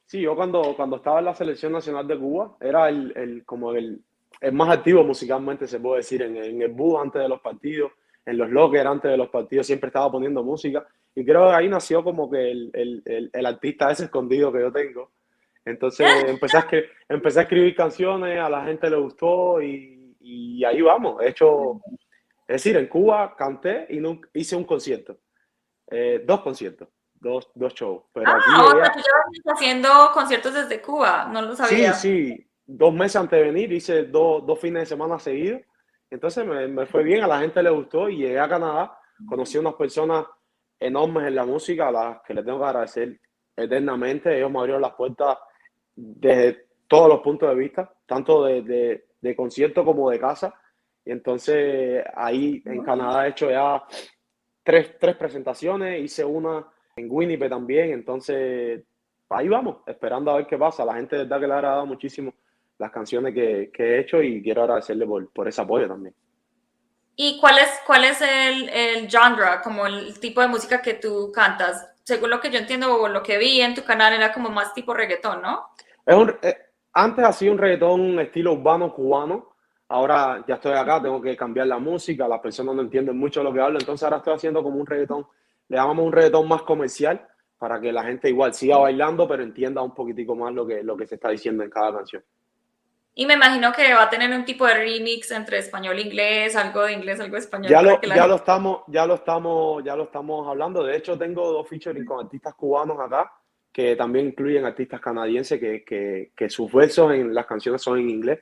Sí, 0.05 0.19
yo 0.19 0.35
cuando, 0.35 0.75
cuando 0.75 0.97
estaba 0.97 1.19
en 1.19 1.25
la 1.25 1.35
selección 1.35 1.71
nacional 1.71 2.05
de 2.05 2.19
Cuba, 2.19 2.57
era 2.59 2.89
el, 2.89 3.13
el 3.15 3.45
como 3.45 3.71
el, 3.73 4.01
el, 4.41 4.51
más 4.51 4.69
activo 4.69 5.05
musicalmente, 5.05 5.67
se 5.67 5.79
puede 5.79 5.97
decir, 5.97 6.21
en, 6.21 6.35
en 6.35 6.61
el 6.61 6.71
bus 6.71 6.99
antes 7.01 7.21
de 7.21 7.29
los 7.29 7.39
partidos, 7.39 7.93
en 8.27 8.37
los 8.37 8.49
lockers 8.49 8.85
antes 8.85 9.09
de 9.09 9.17
los 9.17 9.29
partidos, 9.29 9.65
siempre 9.65 9.87
estaba 9.87 10.11
poniendo 10.11 10.43
música. 10.43 10.85
Y 11.15 11.25
creo 11.25 11.47
que 11.47 11.55
ahí 11.55 11.69
nació 11.69 12.03
como 12.03 12.29
que 12.29 12.51
el, 12.51 12.69
el, 12.73 13.31
el 13.33 13.45
artista 13.45 13.89
ese 13.89 14.03
escondido 14.03 14.51
que 14.51 14.59
yo 14.59 14.71
tengo. 14.71 15.11
Entonces 15.65 16.07
empecé 16.27 16.57
a, 16.57 16.59
escribir, 16.59 16.89
empecé 17.09 17.39
a 17.39 17.43
escribir 17.43 17.75
canciones, 17.75 18.39
a 18.39 18.49
la 18.49 18.65
gente 18.65 18.89
le 18.89 18.97
gustó 18.97 19.61
y, 19.61 20.15
y 20.19 20.63
ahí 20.63 20.81
vamos. 20.81 21.21
He 21.21 21.29
hecho, 21.29 21.81
es 22.47 22.63
decir, 22.63 22.77
en 22.77 22.87
Cuba 22.87 23.35
canté 23.35 23.87
y 23.89 23.99
no, 23.99 24.19
hice 24.33 24.55
un 24.55 24.65
concierto, 24.65 25.17
eh, 25.89 26.21
dos 26.25 26.41
conciertos 26.41 26.89
dos, 27.19 27.49
dos 27.55 27.73
shows. 27.73 28.03
Pero 28.13 28.29
ah, 28.29 28.83
aquí 28.83 29.01
tú 29.43 29.51
haciendo 29.51 29.89
conciertos 30.13 30.53
desde 30.53 30.81
Cuba, 30.81 31.29
no 31.31 31.41
lo 31.41 31.55
sabía. 31.55 31.93
Sí, 31.93 32.27
sí, 32.27 32.47
dos 32.65 32.93
meses 32.93 33.15
antes 33.15 33.39
de 33.39 33.45
venir 33.45 33.71
hice 33.71 34.03
dos, 34.03 34.45
dos 34.45 34.59
fines 34.59 34.83
de 34.83 34.85
semana 34.85 35.19
seguidos. 35.19 35.61
Entonces 36.09 36.45
me, 36.45 36.67
me, 36.67 36.85
fue 36.85 37.03
bien, 37.03 37.23
a 37.23 37.27
la 37.27 37.39
gente 37.39 37.61
le 37.61 37.69
gustó 37.69 38.09
y 38.09 38.17
llegué 38.17 38.39
a 38.39 38.47
Canadá, 38.47 38.97
conocí 39.27 39.57
a 39.57 39.61
unas 39.61 39.73
personas 39.75 40.25
enormes 40.79 41.27
en 41.27 41.35
la 41.35 41.45
música 41.45 41.87
a 41.87 41.91
las 41.91 42.21
que 42.21 42.33
les 42.33 42.45
tengo 42.45 42.59
que 42.59 42.65
agradecer 42.65 43.19
eternamente. 43.55 44.37
Ellos 44.37 44.51
me 44.51 44.59
abrieron 44.59 44.81
las 44.81 44.93
puertas 44.93 45.37
desde 45.95 46.67
todos 46.87 47.09
los 47.09 47.19
puntos 47.19 47.49
de 47.49 47.55
vista, 47.55 47.91
tanto 48.05 48.45
de, 48.45 48.61
de, 48.61 49.07
de 49.19 49.35
concierto 49.35 49.83
como 49.83 50.09
de 50.09 50.19
casa. 50.19 50.53
Y 51.03 51.11
entonces 51.11 52.03
ahí 52.15 52.61
en 52.65 52.83
Canadá 52.83 53.25
he 53.25 53.29
hecho 53.31 53.49
ya 53.49 53.83
tres, 54.63 54.97
tres 54.99 55.15
presentaciones, 55.15 56.01
hice 56.01 56.23
una 56.23 56.65
en 56.95 57.07
Winnipeg 57.09 57.49
también, 57.49 57.91
entonces 57.91 58.83
ahí 59.29 59.47
vamos, 59.47 59.77
esperando 59.85 60.31
a 60.31 60.37
ver 60.37 60.47
qué 60.47 60.57
pasa. 60.57 60.83
La 60.83 60.95
gente 60.95 61.15
de 61.15 61.23
verdad 61.23 61.39
que 61.39 61.47
le 61.47 61.53
ha 61.53 61.57
agradado 61.57 61.85
muchísimo 61.85 62.33
las 62.79 62.91
canciones 62.91 63.33
que, 63.33 63.71
que 63.73 63.83
he 63.83 63.99
hecho 63.99 64.21
y 64.21 64.41
quiero 64.41 64.63
agradecerle 64.63 65.05
por, 65.05 65.31
por, 65.31 65.47
ese 65.47 65.61
apoyo 65.61 65.87
también. 65.87 66.13
¿Y 67.15 67.39
cuál 67.39 67.57
es, 67.57 67.69
cuál 67.85 68.03
es 68.03 68.21
el, 68.21 68.69
el 68.69 69.09
genre, 69.09 69.61
como 69.63 69.87
el 69.87 70.19
tipo 70.19 70.41
de 70.41 70.47
música 70.47 70.81
que 70.81 70.95
tú 70.95 71.31
cantas? 71.33 71.89
Según 72.03 72.29
lo 72.29 72.39
que 72.39 72.51
yo 72.51 72.59
entiendo 72.59 73.01
o 73.01 73.07
lo 73.07 73.23
que 73.23 73.37
vi 73.37 73.61
en 73.61 73.73
tu 73.73 73.83
canal, 73.83 74.13
era 74.13 74.31
como 74.31 74.49
más 74.49 74.73
tipo 74.73 74.93
reggaetón, 74.93 75.41
¿no? 75.41 75.69
Es 76.05 76.15
un, 76.15 76.35
eh, 76.41 76.57
antes 76.93 77.25
hacía 77.25 77.51
un 77.51 77.57
reggaetón 77.57 78.19
estilo 78.19 78.53
urbano 78.53 78.93
cubano, 78.93 79.55
ahora 79.89 80.43
ya 80.47 80.55
estoy 80.55 80.73
acá, 80.73 81.01
tengo 81.01 81.21
que 81.21 81.35
cambiar 81.35 81.67
la 81.67 81.79
música, 81.79 82.27
las 82.27 82.39
personas 82.39 82.75
no 82.75 82.83
entienden 82.83 83.17
mucho 83.17 83.41
lo 83.41 83.51
que 83.51 83.61
hablo, 83.61 83.79
entonces 83.79 84.03
ahora 84.03 84.17
estoy 84.17 84.35
haciendo 84.35 84.61
como 84.61 84.79
un 84.79 84.85
reggaetón 84.85 85.25
le 85.69 85.77
llamamos 85.77 86.05
un 86.05 86.11
reggaetón 86.11 86.47
más 86.47 86.61
comercial 86.63 87.27
para 87.57 87.79
que 87.81 87.91
la 87.91 88.03
gente 88.03 88.29
igual 88.29 88.53
siga 88.53 88.77
bailando, 88.77 89.27
pero 89.27 89.43
entienda 89.43 89.81
un 89.81 89.93
poquitico 89.93 90.35
más 90.35 90.53
lo 90.53 90.65
que, 90.65 90.83
lo 90.83 90.95
que 90.95 91.07
se 91.07 91.15
está 91.15 91.29
diciendo 91.29 91.63
en 91.63 91.69
cada 91.69 91.93
canción. 91.93 92.23
Y 93.19 93.25
me 93.25 93.33
imagino 93.33 93.73
que 93.73 93.95
va 93.95 94.03
a 94.03 94.09
tener 94.11 94.31
un 94.31 94.45
tipo 94.45 94.67
de 94.67 94.75
remix 94.75 95.31
entre 95.31 95.57
español 95.57 95.97
e 95.97 96.03
inglés, 96.03 96.55
algo 96.55 96.83
de 96.83 96.93
inglés, 96.93 97.19
algo 97.19 97.33
de 97.33 97.39
español. 97.39 97.67
Ya 97.67 97.81
lo, 97.81 97.99
ya 97.99 97.99
gente... 97.99 98.27
lo 98.27 98.35
estamos, 98.35 98.81
ya 98.85 99.07
lo 99.07 99.15
estamos, 99.15 99.83
ya 99.83 99.95
lo 99.95 100.03
estamos 100.03 100.47
hablando. 100.47 100.83
De 100.83 100.95
hecho, 100.95 101.17
tengo 101.17 101.51
dos 101.51 101.67
featuring 101.67 102.05
con 102.05 102.23
artistas 102.23 102.53
cubanos 102.53 102.99
acá, 102.99 103.33
que 103.73 103.95
también 103.95 104.27
incluyen 104.27 104.65
artistas 104.65 105.01
canadienses 105.01 105.59
que, 105.59 105.83
que, 105.83 106.31
que 106.35 106.47
sus 106.47 106.71
versos 106.71 107.11
en 107.11 107.33
las 107.33 107.47
canciones 107.47 107.81
son 107.81 107.97
en 107.97 108.11
inglés. 108.11 108.41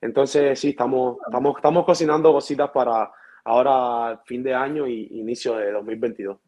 Entonces, 0.00 0.58
sí, 0.58 0.70
estamos, 0.70 1.18
estamos, 1.26 1.56
estamos 1.56 1.84
cocinando 1.84 2.32
cositas 2.32 2.70
para 2.70 3.10
ahora 3.44 4.22
fin 4.24 4.42
de 4.42 4.54
año 4.54 4.86
y 4.86 5.06
inicio 5.20 5.56
de 5.56 5.70
2022. 5.70 6.38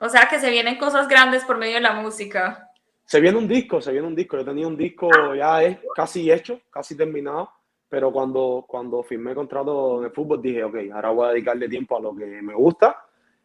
O 0.00 0.08
sea 0.08 0.26
que 0.28 0.40
se 0.40 0.50
vienen 0.50 0.78
cosas 0.78 1.06
grandes 1.06 1.44
por 1.44 1.58
medio 1.58 1.74
de 1.74 1.80
la 1.80 1.92
música. 1.92 2.72
Se 3.04 3.20
viene 3.20 3.38
un 3.38 3.46
disco, 3.46 3.80
se 3.80 3.92
viene 3.92 4.06
un 4.06 4.14
disco. 4.14 4.36
Yo 4.36 4.44
tenía 4.44 4.66
un 4.66 4.76
disco 4.76 5.08
ya 5.34 5.62
es 5.62 5.78
casi 5.94 6.30
hecho, 6.30 6.60
casi 6.70 6.96
terminado, 6.96 7.50
pero 7.88 8.12
cuando, 8.12 8.64
cuando 8.66 9.02
firmé 9.02 9.34
contrato 9.34 10.04
el 10.04 10.10
fútbol 10.10 10.40
dije, 10.40 10.64
ok, 10.64 10.76
ahora 10.92 11.10
voy 11.10 11.26
a 11.26 11.30
dedicarle 11.32 11.68
tiempo 11.68 11.96
a 11.96 12.00
lo 12.00 12.14
que 12.14 12.24
me 12.24 12.54
gusta 12.54 12.96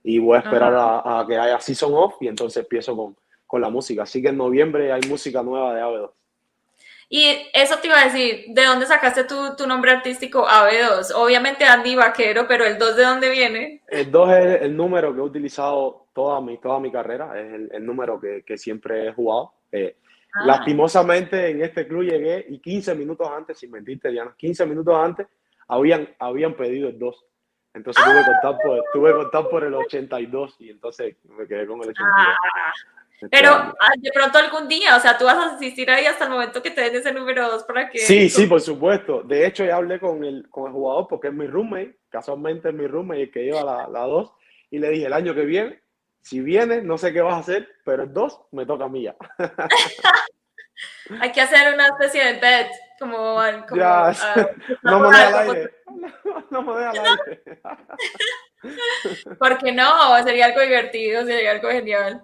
y 0.04 0.18
voy 0.20 0.38
a 0.38 0.40
esperar 0.40 0.74
a, 0.74 1.20
a, 1.20 1.28
que 1.28 1.38
haya 1.38 1.60
season 1.60 1.94
off 1.94 2.16
y 2.22 2.28
entonces 2.28 2.64
empiezo 2.64 2.96
con, 2.96 3.16
con 3.46 3.62
la 3.62 3.70
música. 3.70 4.04
Así 4.04 4.22
que 4.22 4.30
en 4.30 4.38
noviembre 4.38 4.92
hay 4.92 5.02
música 5.10 5.44
nueva 5.44 5.74
de 5.76 5.82
AB2. 5.82 6.12
Y 7.12 7.50
eso 7.54 7.78
te 7.80 7.88
iba 7.88 8.00
a 8.00 8.06
decir, 8.06 8.46
¿de 8.50 8.66
dónde 8.66 8.86
sacaste 8.86 9.24
tu, 9.24 9.56
tu 9.56 9.66
nombre 9.66 9.90
artístico 9.90 10.46
AB2? 10.48 11.12
Obviamente 11.16 11.66
Andy 11.66 11.96
Vaquero, 11.96 12.46
pero 12.48 12.66
el 12.66 12.78
2 12.78 12.96
de 12.96 13.04
dónde 13.04 13.30
viene? 13.32 13.82
El 13.88 14.12
2 14.12 14.32
es 14.32 14.62
el 14.62 14.78
número 14.78 15.12
que 15.12 15.20
he 15.20 15.24
utilizado 15.24 16.06
toda 16.14 16.40
mi, 16.40 16.60
toda 16.60 16.80
mi 16.80 16.92
carrera, 16.92 17.32
es 17.40 17.52
el, 17.52 17.70
el 17.74 17.84
número 17.84 18.20
que, 18.20 18.44
que, 18.44 18.60
siempre 18.60 19.08
he 19.08 19.14
jugado. 19.14 19.54
Eh, 19.72 19.96
ah. 20.36 20.46
Lastimosamente 20.46 21.50
en 21.50 21.64
este 21.64 21.88
club 21.88 22.04
llegué 22.04 22.46
y 22.48 22.60
15 22.60 22.94
minutos 22.94 23.28
antes, 23.28 23.58
sin 23.58 23.72
mentirte 23.72 24.12
Diana, 24.12 24.36
15 24.38 24.68
minutos 24.68 24.96
antes 24.96 25.26
habían, 25.68 26.10
habían 26.20 26.54
pedido 26.54 26.90
el 26.90 27.00
2. 27.00 27.26
Entonces 27.74 28.04
tuve, 28.04 28.20
que 28.20 28.26
contar 28.26 28.62
por, 28.62 28.84
tuve 28.94 29.12
que 29.12 29.18
contar 29.18 29.50
por 29.50 29.64
el 29.64 29.74
82 29.74 30.58
y 30.60 30.70
entonces 30.70 31.16
me 31.24 31.48
quedé 31.48 31.66
con 31.66 31.82
el 31.82 31.90
82. 31.90 32.08
Ah. 32.08 32.36
Pero 33.30 33.52
ah, 33.52 33.92
de 33.98 34.12
pronto 34.14 34.38
algún 34.38 34.68
día, 34.68 34.96
o 34.96 35.00
sea, 35.00 35.18
tú 35.18 35.26
vas 35.26 35.36
a 35.36 35.56
asistir 35.56 35.90
ahí 35.90 36.06
hasta 36.06 36.24
el 36.26 36.30
momento 36.30 36.62
que 36.62 36.72
te 36.72 36.82
den 36.82 36.96
ese 36.96 37.12
número 37.12 37.50
2 37.50 37.64
para 37.64 37.90
que... 37.90 38.00
Sí, 38.00 38.30
sí, 38.30 38.46
por 38.46 38.62
supuesto. 38.62 39.24
De 39.24 39.46
hecho, 39.46 39.66
ya 39.66 39.76
hablé 39.76 40.00
con 40.00 40.24
el, 40.24 40.50
con 40.50 40.68
el 40.68 40.74
jugador 40.74 41.08
porque 41.10 41.28
es 41.28 41.34
mi 41.34 41.48
roommate, 41.48 41.98
casualmente 42.10 42.70
es 42.70 42.76
mi 42.76 42.88
roommate 42.88 43.24
el 43.24 43.32
que 43.32 43.44
lleva 43.44 43.64
la, 43.64 43.88
la 43.88 44.02
2, 44.02 44.32
y 44.72 44.80
le 44.80 44.90
dije, 44.90 45.08
el 45.08 45.14
año 45.14 45.36
que 45.36 45.46
viene, 45.46 45.82
si 46.22 46.40
viene, 46.40 46.82
no 46.82 46.98
sé 46.98 47.12
qué 47.12 47.22
vas 47.22 47.36
a 47.36 47.40
hacer, 47.40 47.68
pero 47.84 48.04
el 48.04 48.14
2 48.14 48.42
me 48.52 48.66
toca 48.66 48.86
a 48.86 48.90
mí 48.90 49.04
ya. 49.04 49.16
Hay 51.22 51.32
que 51.32 51.42
hacer 51.42 51.74
una 51.74 51.88
especie 51.88 52.24
de 52.24 52.40
bet, 52.40 52.72
como... 53.00 53.42
como 53.68 53.82
ya, 53.82 54.14
uh, 54.36 54.42
no, 54.84 55.00
me 55.00 55.18
al 55.18 55.50
aire. 55.50 55.74
No, 56.52 56.64
no 56.64 56.74
me 56.74 56.86
al 56.86 56.98
aire. 56.98 57.42
Porque 59.40 59.72
no, 59.72 60.24
sería 60.24 60.46
algo 60.46 60.62
divertido, 60.62 61.26
sería 61.26 61.52
algo 61.52 61.70
genial. 61.70 62.24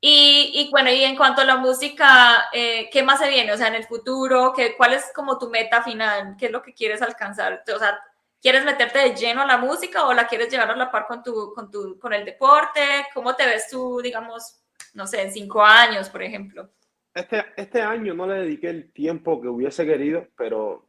Y, 0.00 0.52
y, 0.54 0.70
bueno, 0.70 0.90
y 0.90 1.02
en 1.02 1.16
cuanto 1.16 1.40
a 1.42 1.44
la 1.44 1.56
música, 1.56 2.48
eh, 2.52 2.88
¿qué 2.92 3.02
más 3.02 3.18
se 3.18 3.28
viene? 3.28 3.52
O 3.52 3.56
sea, 3.56 3.66
en 3.66 3.74
el 3.74 3.84
futuro, 3.84 4.52
¿qué, 4.54 4.76
¿cuál 4.76 4.92
es 4.92 5.10
como 5.12 5.38
tu 5.38 5.50
meta 5.50 5.82
final? 5.82 6.36
¿Qué 6.38 6.46
es 6.46 6.52
lo 6.52 6.62
que 6.62 6.72
quieres 6.72 7.02
alcanzar? 7.02 7.64
O 7.74 7.78
sea, 7.78 7.98
¿quieres 8.40 8.64
meterte 8.64 9.00
de 9.00 9.16
lleno 9.16 9.42
a 9.42 9.46
la 9.46 9.58
música 9.58 10.06
o 10.06 10.12
la 10.12 10.28
quieres 10.28 10.50
llevar 10.50 10.70
a 10.70 10.76
la 10.76 10.90
par 10.90 11.06
con, 11.06 11.22
tu, 11.22 11.52
con, 11.52 11.70
tu, 11.70 11.98
con 11.98 12.12
el 12.12 12.24
deporte? 12.24 12.80
¿Cómo 13.12 13.34
te 13.34 13.44
ves 13.44 13.68
tú, 13.70 14.00
digamos, 14.00 14.60
no 14.94 15.06
sé, 15.06 15.22
en 15.22 15.32
cinco 15.32 15.64
años, 15.64 16.08
por 16.08 16.22
ejemplo? 16.22 16.70
Este, 17.12 17.44
este 17.56 17.82
año 17.82 18.14
no 18.14 18.28
le 18.28 18.40
dediqué 18.40 18.70
el 18.70 18.92
tiempo 18.92 19.40
que 19.40 19.48
hubiese 19.48 19.84
querido, 19.84 20.28
pero 20.36 20.86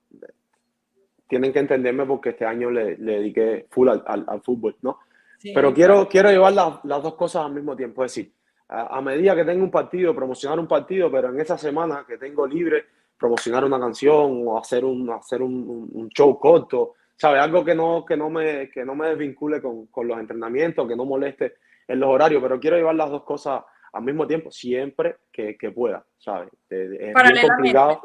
tienen 1.28 1.52
que 1.52 1.60
entenderme 1.60 2.06
porque 2.06 2.30
este 2.30 2.46
año 2.46 2.70
le, 2.70 2.96
dediqué 2.96 3.66
full 3.72 3.90
al, 3.90 4.04
al, 4.06 4.42
fútbol, 4.42 4.76
¿no? 4.84 5.00
Pero 5.42 5.74
quiero, 5.74 6.08
quiero 6.10 6.30
llevar 6.30 6.54
las 6.54 7.04
dos 7.04 7.16
cosas 7.16 7.46
al 7.46 7.54
mismo 7.54 7.76
tiempo, 7.76 8.04
es 8.04 8.14
decir, 8.14 8.34
a, 8.70 9.02
medida 9.02 9.36
que 9.36 9.46
tengo 9.46 9.64
un 9.64 9.72
partido, 9.72 10.16
promocionar 10.16 10.60
un 10.60 10.68
partido, 10.68 11.12
pero 11.12 11.30
en 11.30 11.40
esa 11.40 11.58
semana 11.58 12.06
que 12.08 12.18
tengo 12.18 12.46
libre, 12.46 12.86
promocionar 13.18 13.66
una 13.66 13.80
canción 13.80 14.44
o 14.48 14.58
hacer 14.58 14.86
un, 14.86 15.10
hacer 15.10 15.42
un, 15.42 15.90
un 15.92 16.10
show 16.10 16.38
corto, 16.40 16.94
¿sabes? 17.16 17.42
Algo 17.42 17.66
que 17.66 17.74
no, 17.74 18.06
que 18.06 18.16
no, 18.16 18.30
me, 18.30 18.70
que 18.70 18.86
no 18.86 18.94
me 18.96 19.10
desvincule 19.10 19.62
con, 19.62 19.88
con 19.88 20.08
los 20.08 20.20
entrenamientos, 20.20 20.88
que 20.88 20.96
no 20.96 21.06
moleste 21.06 21.56
en 21.88 22.00
los 22.00 22.10
horarios, 22.10 22.42
pero 22.42 22.60
quiero 22.60 22.78
llevar 22.78 22.96
las 22.96 23.10
dos 23.10 23.24
cosas 23.24 23.64
al 23.92 24.04
mismo 24.04 24.28
tiempo, 24.28 24.52
siempre 24.52 25.18
que, 25.32 25.58
que 25.58 25.72
pueda, 25.72 26.06
¿sabes? 26.20 26.50
Es 26.70 26.90
bien 26.90 27.14
complicado. 27.48 28.02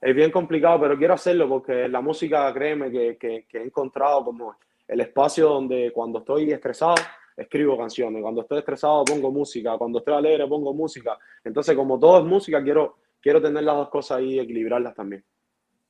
Es 0.00 0.16
bien 0.16 0.30
complicado, 0.30 0.80
pero 0.80 0.96
quiero 0.96 1.12
hacerlo 1.12 1.46
porque 1.46 1.86
la 1.86 2.00
música, 2.00 2.52
créeme, 2.54 2.90
que, 2.90 3.18
que, 3.18 3.44
que 3.46 3.58
he 3.58 3.62
encontrado 3.62 4.24
como 4.24 4.56
el 4.88 5.00
espacio 5.00 5.46
donde 5.50 5.92
cuando 5.92 6.20
estoy 6.20 6.50
estresado, 6.50 6.94
escribo 7.40 7.76
canciones, 7.78 8.22
cuando 8.22 8.42
estoy 8.42 8.58
estresado 8.58 9.04
pongo 9.04 9.30
música, 9.30 9.76
cuando 9.78 9.98
estoy 9.98 10.14
alegre 10.14 10.46
pongo 10.46 10.74
música. 10.74 11.18
Entonces, 11.42 11.74
como 11.74 11.98
todo 11.98 12.18
es 12.18 12.24
música, 12.24 12.62
quiero, 12.62 12.98
quiero 13.20 13.40
tener 13.40 13.64
las 13.64 13.76
dos 13.76 13.88
cosas 13.88 14.18
ahí 14.18 14.34
y 14.34 14.40
equilibrarlas 14.40 14.94
también. 14.94 15.24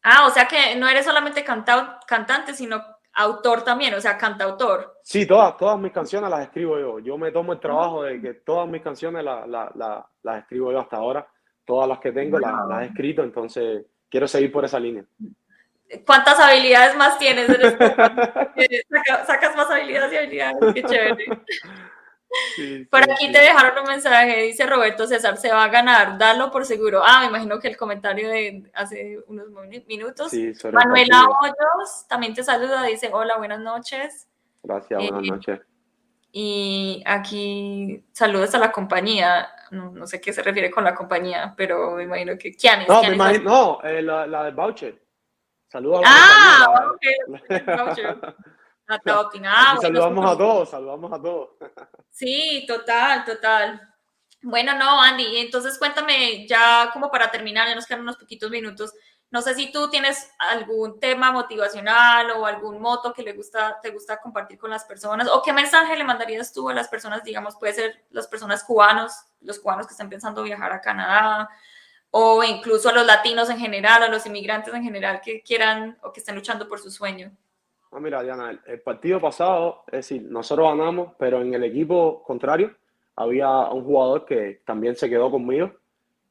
Ah, 0.02 0.26
o 0.26 0.30
sea 0.30 0.46
que 0.46 0.76
no 0.76 0.88
eres 0.88 1.04
solamente 1.04 1.44
cantante, 1.44 2.54
sino 2.54 2.82
autor 3.14 3.62
también, 3.62 3.92
o 3.94 4.00
sea, 4.00 4.16
cantautor. 4.16 4.98
Sí, 5.02 5.26
todas, 5.26 5.56
todas 5.56 5.78
mis 5.78 5.92
canciones 5.92 6.30
las 6.30 6.42
escribo 6.42 6.78
yo. 6.78 6.98
Yo 7.00 7.18
me 7.18 7.32
tomo 7.32 7.52
el 7.52 7.60
trabajo 7.60 8.04
de 8.04 8.20
que 8.20 8.34
todas 8.34 8.68
mis 8.68 8.80
canciones 8.80 9.24
las 9.24 10.38
escribo 10.38 10.72
yo 10.72 10.78
hasta 10.78 10.96
ahora. 10.96 11.26
Todas 11.64 11.88
las 11.88 11.98
que 11.98 12.12
tengo 12.12 12.38
las, 12.38 12.68
las 12.68 12.82
he 12.82 12.86
escrito, 12.86 13.22
entonces 13.22 13.84
quiero 14.08 14.26
seguir 14.26 14.50
por 14.50 14.64
esa 14.64 14.80
línea. 14.80 15.04
¿Cuántas 16.06 16.38
habilidades 16.38 16.96
más 16.96 17.18
tienes? 17.18 17.46
sacas 19.26 19.56
más 19.56 19.70
habilidades 19.70 20.12
y 20.12 20.16
habilidades, 20.16 20.74
qué 20.74 20.82
chévere. 20.82 21.26
por 22.90 23.02
aquí 23.02 23.32
te 23.32 23.38
dejaron 23.40 23.82
un 23.82 23.88
mensaje, 23.90 24.42
dice 24.42 24.66
Roberto 24.66 25.06
César, 25.06 25.36
se 25.36 25.50
va 25.50 25.64
a 25.64 25.68
ganar, 25.68 26.16
dalo 26.16 26.50
por 26.50 26.64
seguro. 26.64 27.02
Ah, 27.04 27.20
me 27.22 27.26
imagino 27.26 27.58
que 27.58 27.68
el 27.68 27.76
comentario 27.76 28.28
de 28.28 28.70
hace 28.74 29.18
unos 29.26 29.46
minutos. 29.88 30.32
Manuela 30.72 31.26
Hoyos 31.26 32.06
también 32.08 32.34
te 32.34 32.44
saluda, 32.44 32.84
dice, 32.84 33.10
hola, 33.12 33.36
buenas 33.38 33.60
noches. 33.60 34.28
Gracias, 34.62 35.00
buenas 35.00 35.24
eh, 35.24 35.30
noches. 35.30 35.60
Y 36.32 37.02
aquí 37.04 38.04
saludos 38.12 38.54
a 38.54 38.58
la 38.58 38.70
compañía, 38.70 39.48
no, 39.72 40.06
sé 40.06 40.20
qué 40.20 40.32
se 40.32 40.42
refiere 40.42 40.70
con 40.70 40.84
la 40.84 40.94
compañía, 40.94 41.52
pero 41.56 41.96
me 41.96 42.04
imagino 42.04 42.38
que... 42.38 42.54
¿Quién 42.54 42.84
No, 42.86 43.02
me 43.02 43.14
imagino, 43.14 43.42
no 43.42 43.82
eh, 43.82 44.00
la, 44.00 44.28
la 44.28 44.44
del 44.44 44.54
voucher. 44.54 45.09
Saludos 45.70 46.02
a 46.04 46.08
Ah, 46.08 46.90
ok. 46.92 47.06
Ah, 49.44 49.76
saludamos 49.80 50.26
a 50.26 50.36
todos, 50.36 50.70
saludamos 50.70 51.12
a 51.12 51.22
todos. 51.22 51.50
Sí, 52.10 52.64
total, 52.66 53.24
total. 53.24 53.80
Bueno, 54.42 54.74
no, 54.76 55.00
Andy, 55.00 55.38
entonces 55.38 55.78
cuéntame 55.78 56.44
ya 56.48 56.90
como 56.92 57.08
para 57.08 57.30
terminar, 57.30 57.68
ya 57.68 57.76
nos 57.76 57.86
quedan 57.86 58.00
unos 58.00 58.16
poquitos 58.16 58.50
minutos. 58.50 58.92
No 59.30 59.42
sé 59.42 59.54
si 59.54 59.70
tú 59.70 59.88
tienes 59.90 60.32
algún 60.40 60.98
tema 60.98 61.30
motivacional 61.30 62.32
o 62.32 62.46
algún 62.46 62.80
moto 62.80 63.12
que 63.12 63.22
le 63.22 63.32
gusta, 63.32 63.78
te 63.80 63.90
gusta 63.90 64.20
compartir 64.20 64.58
con 64.58 64.70
las 64.70 64.82
personas 64.84 65.28
o 65.28 65.40
qué 65.40 65.52
mensaje 65.52 65.96
le 65.96 66.02
mandarías 66.02 66.52
tú 66.52 66.68
a 66.68 66.74
las 66.74 66.88
personas, 66.88 67.22
digamos, 67.22 67.54
puede 67.56 67.74
ser 67.74 68.04
las 68.10 68.26
personas 68.26 68.64
cubanos, 68.64 69.12
los 69.40 69.60
cubanos 69.60 69.86
que 69.86 69.92
están 69.92 70.08
pensando 70.08 70.42
viajar 70.42 70.72
a 70.72 70.80
Canadá 70.80 71.48
o 72.10 72.42
incluso 72.42 72.88
a 72.88 72.92
los 72.92 73.06
latinos 73.06 73.50
en 73.50 73.58
general, 73.58 74.02
a 74.02 74.08
los 74.08 74.26
inmigrantes 74.26 74.74
en 74.74 74.82
general 74.82 75.20
que 75.24 75.42
quieran 75.42 75.98
o 76.02 76.12
que 76.12 76.20
estén 76.20 76.34
luchando 76.34 76.68
por 76.68 76.80
su 76.80 76.90
sueño? 76.90 77.30
Ah, 77.92 78.00
mira, 78.00 78.22
Diana, 78.22 78.60
el, 78.66 78.80
partido 78.80 79.20
pasado, 79.20 79.82
es 79.88 80.08
decir, 80.08 80.22
nosotros 80.22 80.68
ganamos, 80.68 81.14
pero 81.18 81.42
en 81.42 81.54
el 81.54 81.64
equipo 81.64 82.22
contrario 82.22 82.74
había 83.16 83.48
un 83.48 83.84
jugador 83.84 84.24
que 84.24 84.62
también 84.64 84.96
se 84.96 85.08
quedó 85.08 85.30
conmigo. 85.30 85.72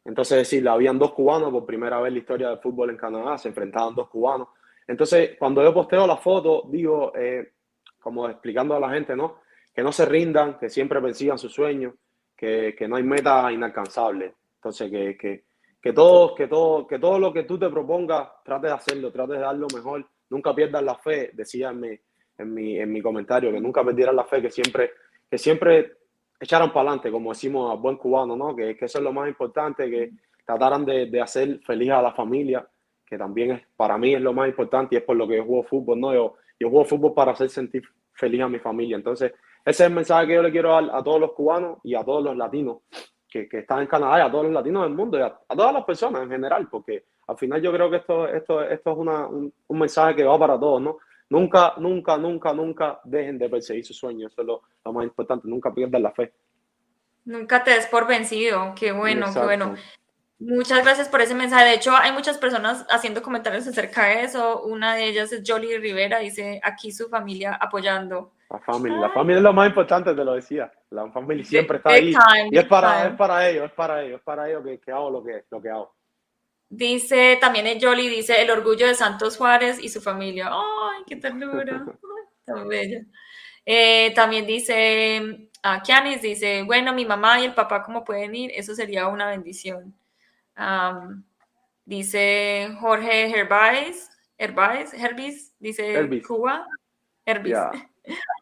Entonces, 0.05 0.37
es 0.37 0.49
decir, 0.49 0.67
habían 0.67 0.97
dos 0.97 1.13
cubanos 1.13 1.51
por 1.51 1.65
primera 1.65 1.99
vez 1.99 2.07
en 2.07 2.13
la 2.13 2.19
historia 2.19 2.49
del 2.49 2.59
fútbol 2.59 2.89
en 2.89 2.97
Canadá, 2.97 3.37
se 3.37 3.49
enfrentaban 3.49 3.93
dos 3.93 4.09
cubanos. 4.09 4.47
Entonces, 4.87 5.31
cuando 5.37 5.61
yo 5.61 5.73
posteo 5.73 6.07
la 6.07 6.17
foto, 6.17 6.63
digo, 6.67 7.13
eh, 7.15 7.51
como 7.99 8.27
explicando 8.27 8.75
a 8.75 8.79
la 8.79 8.89
gente, 8.89 9.15
¿no? 9.15 9.41
Que 9.73 9.83
no 9.83 9.91
se 9.91 10.05
rindan, 10.05 10.57
que 10.57 10.69
siempre 10.69 11.01
persigan 11.01 11.37
sus 11.37 11.53
sueños, 11.53 11.93
que, 12.35 12.73
que 12.75 12.87
no 12.87 12.95
hay 12.95 13.03
meta 13.03 13.51
inalcanzable. 13.51 14.33
Entonces, 14.55 14.89
que, 14.89 15.17
que, 15.17 15.43
que 15.81 15.93
todo, 15.93 16.35
que 16.35 16.47
todo, 16.47 16.85
que 16.87 16.99
todo 16.99 17.19
lo 17.19 17.31
que 17.31 17.43
tú 17.43 17.57
te 17.57 17.69
propongas, 17.69 18.27
trate 18.43 18.67
de 18.67 18.73
hacerlo, 18.73 19.11
trate 19.11 19.33
de 19.33 19.39
dar 19.39 19.55
lo 19.55 19.67
mejor, 19.73 20.05
nunca 20.29 20.53
pierdas 20.53 20.83
la 20.83 20.95
fe, 20.95 21.31
decía 21.33 21.69
en 21.69 21.79
mi, 21.79 21.99
en 22.37 22.53
mi, 22.53 22.79
en 22.79 22.91
mi 22.91 23.01
comentario, 23.01 23.51
que 23.51 23.61
nunca 23.61 23.83
perdieran 23.83 24.15
la 24.15 24.25
fe, 24.25 24.41
que 24.41 24.49
siempre, 24.49 24.91
que 25.29 25.37
siempre 25.37 25.93
echaran 26.39 26.71
para 26.71 26.89
adelante, 26.89 27.11
como 27.11 27.31
decimos 27.31 27.71
a 27.71 27.75
buen 27.75 27.97
cubano, 27.97 28.35
¿no? 28.35 28.55
Que, 28.55 28.75
que, 28.75 28.85
eso 28.85 28.97
es 28.97 29.03
lo 29.03 29.13
más 29.13 29.27
importante, 29.27 29.89
que 29.89 30.11
trataran 30.45 30.85
de, 30.85 31.05
de, 31.07 31.21
hacer 31.21 31.59
feliz 31.65 31.91
a 31.91 32.01
la 32.01 32.13
familia, 32.13 32.67
que 33.05 33.17
también 33.17 33.51
es, 33.51 33.61
para 33.75 33.97
mí 33.97 34.13
es 34.13 34.21
lo 34.21 34.33
más 34.33 34.47
importante 34.47 34.95
y 34.95 34.97
es 34.97 35.03
por 35.03 35.15
lo 35.15 35.27
que 35.27 35.37
yo 35.37 35.45
juego 35.45 35.63
fútbol, 35.63 35.99
¿no? 35.99 36.13
Yo, 36.13 36.35
yo 36.59 36.69
juego 36.69 36.85
fútbol 36.85 37.13
para 37.13 37.31
hacer 37.31 37.49
sentir 37.49 37.83
feliz 38.13 38.41
a 38.41 38.49
mi 38.49 38.59
familia. 38.59 38.95
Entonces, 38.95 39.33
ese 39.65 39.83
es 39.83 39.89
el 39.89 39.93
mensaje 39.93 40.27
que 40.27 40.33
yo 40.35 40.43
le 40.43 40.51
quiero 40.51 40.71
dar 40.71 40.89
a 40.91 41.03
todos 41.03 41.19
los 41.19 41.33
cubanos 41.33 41.79
y 41.83 41.95
a 41.95 42.03
todos 42.03 42.23
los 42.23 42.35
latinos, 42.35 42.79
que, 43.29 43.47
que, 43.47 43.59
están 43.59 43.81
en 43.81 43.87
Canadá 43.87 44.19
y 44.19 44.21
a 44.21 44.31
todos 44.31 44.45
los 44.45 44.53
latinos 44.53 44.83
del 44.83 44.93
mundo 44.93 45.17
y 45.17 45.21
a, 45.21 45.37
todas 45.55 45.73
las 45.73 45.85
personas 45.85 46.23
en 46.23 46.29
general, 46.29 46.67
porque 46.69 47.05
al 47.27 47.37
final 47.37 47.61
yo 47.61 47.71
creo 47.71 47.89
que 47.89 47.97
esto, 47.97 48.27
esto, 48.27 48.61
esto 48.63 48.91
es 48.91 48.97
una, 48.97 49.27
un, 49.27 49.53
un, 49.67 49.79
mensaje 49.79 50.15
que 50.15 50.23
va 50.23 50.37
para 50.39 50.59
todos, 50.59 50.81
¿no? 50.81 50.97
Nunca, 51.29 51.73
nunca, 51.77 52.17
nunca, 52.17 52.53
nunca 52.53 52.99
dejen 53.03 53.37
de 53.37 53.49
perseguir 53.49 53.85
sus 53.85 53.97
sueños, 53.97 54.31
eso 54.31 54.41
es 54.41 54.47
lo, 54.47 54.61
lo 54.83 54.93
más 54.93 55.03
importante, 55.03 55.47
nunca 55.47 55.73
pierdan 55.73 56.03
la 56.03 56.11
fe. 56.11 56.33
Nunca 57.25 57.63
te 57.63 57.71
des 57.71 57.85
por 57.85 58.07
vencido, 58.07 58.73
qué 58.75 58.91
bueno, 58.91 59.27
qué 59.31 59.39
bueno. 59.39 59.75
Muchas 60.39 60.83
gracias 60.83 61.09
por 61.09 61.21
ese 61.21 61.35
mensaje. 61.35 61.65
De 61.65 61.73
hecho, 61.73 61.91
hay 61.93 62.13
muchas 62.13 62.37
personas 62.37 62.85
haciendo 62.89 63.21
comentarios 63.21 63.67
acerca 63.67 64.05
de 64.05 64.23
eso. 64.23 64.63
Una 64.63 64.95
de 64.95 65.05
ellas 65.05 65.31
es 65.33 65.43
Jolie 65.45 65.77
Rivera, 65.79 66.19
dice 66.19 66.61
aquí 66.63 66.93
su 66.93 67.09
familia 67.09 67.55
apoyando. 67.55 68.31
La 68.49 68.59
familia, 68.59 68.97
la 68.99 69.09
familia 69.09 69.37
es 69.37 69.43
lo 69.43 69.53
más 69.53 69.67
importante, 69.67 70.15
te 70.15 70.23
lo 70.23 70.33
decía. 70.33 70.71
La 70.91 71.11
familia 71.11 71.43
siempre 71.43 71.77
está 71.77 71.89
ahí. 71.91 72.13
y 72.49 72.57
es 72.57 72.65
para, 72.65 73.07
es 73.07 73.15
para 73.15 73.49
ellos, 73.49 73.65
es 73.65 73.71
para 73.73 74.01
ellos, 74.01 74.17
es 74.19 74.23
para 74.23 74.49
ellos 74.49 74.63
que, 74.63 74.79
que 74.79 74.91
hago 74.91 75.11
lo 75.11 75.23
que, 75.23 75.43
lo 75.51 75.61
que 75.61 75.69
hago. 75.69 75.93
Dice, 76.69 77.37
también 77.41 77.67
es 77.67 77.83
Jolie, 77.83 78.09
dice, 78.09 78.41
el 78.41 78.49
orgullo 78.49 78.87
de 78.87 78.95
Santos 78.95 79.37
Juárez 79.37 79.77
y 79.83 79.89
su 79.89 80.01
familia. 80.01 80.49
¡Ay, 80.51 81.03
qué 81.05 81.17
ternura! 81.17 81.83
Tan 82.45 82.67
bella. 82.67 83.01
Eh, 83.65 84.13
también 84.15 84.47
dice, 84.47 85.49
a 85.61 85.73
ah, 85.73 85.81
Kianis 85.83 86.21
dice, 86.21 86.63
bueno, 86.63 86.93
mi 86.93 87.05
mamá 87.05 87.39
y 87.41 87.45
el 87.45 87.53
papá, 87.53 87.83
¿cómo 87.83 88.05
pueden 88.05 88.33
ir? 88.35 88.51
Eso 88.55 88.73
sería 88.73 89.07
una 89.07 89.27
bendición. 89.27 89.93
Dice 91.85 92.75
Jorge 92.79 93.37
Herbais, 93.37 94.09
Herbais, 94.37 94.93
Herbis, 94.93 95.53
dice 95.59 96.21
Cuba. 96.25 96.65
Herbis. 97.25 97.57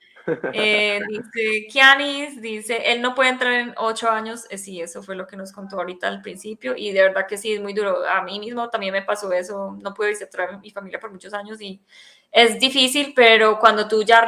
Eh, 0.53 0.99
dice 1.07 1.67
Kianis, 1.69 2.41
dice, 2.41 2.91
él 2.91 3.01
no 3.01 3.15
puede 3.15 3.29
entrar 3.29 3.53
en 3.53 3.73
ocho 3.77 4.09
años. 4.09 4.45
Eh, 4.49 4.57
sí, 4.57 4.81
eso 4.81 5.01
fue 5.01 5.15
lo 5.15 5.25
que 5.25 5.37
nos 5.37 5.53
contó 5.53 5.77
ahorita 5.77 6.07
al 6.07 6.21
principio 6.21 6.75
y 6.75 6.91
de 6.91 7.01
verdad 7.01 7.25
que 7.27 7.37
sí, 7.37 7.53
es 7.53 7.61
muy 7.61 7.73
duro. 7.73 8.05
A 8.05 8.21
mí 8.23 8.37
mismo 8.39 8.69
también 8.69 8.91
me 8.91 9.01
pasó 9.01 9.31
eso, 9.31 9.77
no 9.81 9.93
pude 9.93 10.09
visitar 10.09 10.49
a 10.49 10.57
mi 10.57 10.69
familia 10.71 10.99
por 10.99 11.11
muchos 11.11 11.33
años 11.33 11.61
y 11.61 11.81
es 12.29 12.59
difícil, 12.59 13.13
pero 13.15 13.57
cuando 13.57 13.87
tú 13.87 14.03
ya 14.03 14.27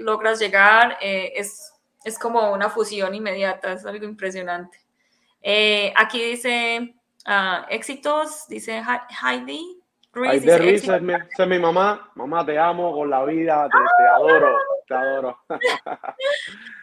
logras 0.00 0.38
llegar, 0.38 0.98
eh, 1.00 1.32
es, 1.34 1.72
es 2.04 2.18
como 2.18 2.52
una 2.52 2.68
fusión 2.68 3.14
inmediata, 3.14 3.72
es 3.72 3.86
algo 3.86 4.04
impresionante. 4.04 4.78
aquí 5.96 6.22
dice 6.22 6.94
uh, 7.28 7.66
éxitos, 7.68 8.46
dice 8.48 8.82
Heidi. 9.22 9.82
Ruiz, 10.12 10.42
Heidi 10.42 10.74
es, 10.74 11.46
mi, 11.46 11.58
mamá. 11.58 12.10
Mamá, 12.14 12.44
te 12.44 12.58
amo 12.58 12.92
con 12.92 13.10
la 13.10 13.24
vida, 13.24 13.68
te, 13.70 13.78
te 13.78 14.08
adoro 14.08 14.56
te 14.88 14.94
adoro. 14.94 15.38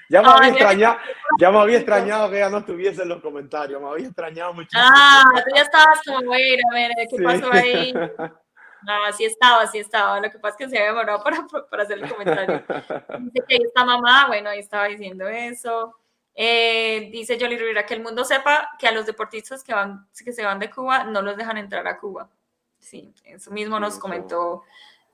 ya, 0.10 0.22
me 0.22 0.30
había 0.30 0.50
extrañado, 0.50 0.98
ya 1.40 1.52
me 1.52 1.58
había 1.58 1.78
extrañado 1.78 2.30
que 2.30 2.38
ella 2.38 2.50
no 2.50 2.60
estuviese 2.60 3.02
en 3.02 3.10
los 3.10 3.22
comentarios, 3.22 3.82
me 3.82 3.90
había 3.90 4.06
extrañado 4.06 4.54
muchísimo. 4.54 4.84
Ah, 4.86 5.24
tú 5.34 5.52
ya 5.54 5.64
estabas 5.64 6.00
como, 6.06 6.22
bueno, 6.28 6.62
a 6.72 6.76
ver, 6.76 6.92
¿qué 7.10 7.24
pasó 7.24 7.52
ahí? 7.52 7.94
No, 7.94 9.12
sí 9.18 9.26
estaba, 9.26 9.68
sí 9.68 9.80
estaba. 9.80 10.20
Lo 10.22 10.30
que 10.30 10.40
pasa 10.40 10.56
es 10.60 10.66
que 10.66 10.70
se 10.70 10.78
había 10.78 10.92
demorado 10.92 11.24
para, 11.24 11.46
para 11.70 11.84
hacer 11.84 11.98
el 11.98 12.10
comentario. 12.10 12.64
Dice 13.20 13.46
que 13.48 13.56
ahí 13.56 13.64
está 13.66 13.84
mamá, 13.84 14.28
bueno, 14.28 14.50
ahí 14.50 14.60
estaba 14.60 14.86
diciendo 14.86 15.28
eso. 15.28 15.96
Eh, 16.38 17.10
dice 17.14 17.38
Jolie 17.40 17.58
Rivera 17.58 17.86
que 17.86 17.94
el 17.94 18.04
mundo 18.04 18.26
sepa 18.26 18.72
que 18.78 18.88
a 18.88 18.92
los 18.92 19.06
deportistas 19.06 19.64
que, 19.64 19.74
van, 19.74 20.06
que 20.24 20.34
se 20.34 20.44
van 20.44 20.60
de 20.60 20.70
Cuba 20.70 21.06
no 21.06 21.22
los 21.22 21.38
dejan 21.38 21.58
entrar 21.58 21.88
a 21.88 21.98
Cuba. 21.98 22.30
Sí, 22.78 23.14
eso 23.24 23.52
mismo 23.52 23.80
nos 23.80 23.98
comentó 23.98 24.64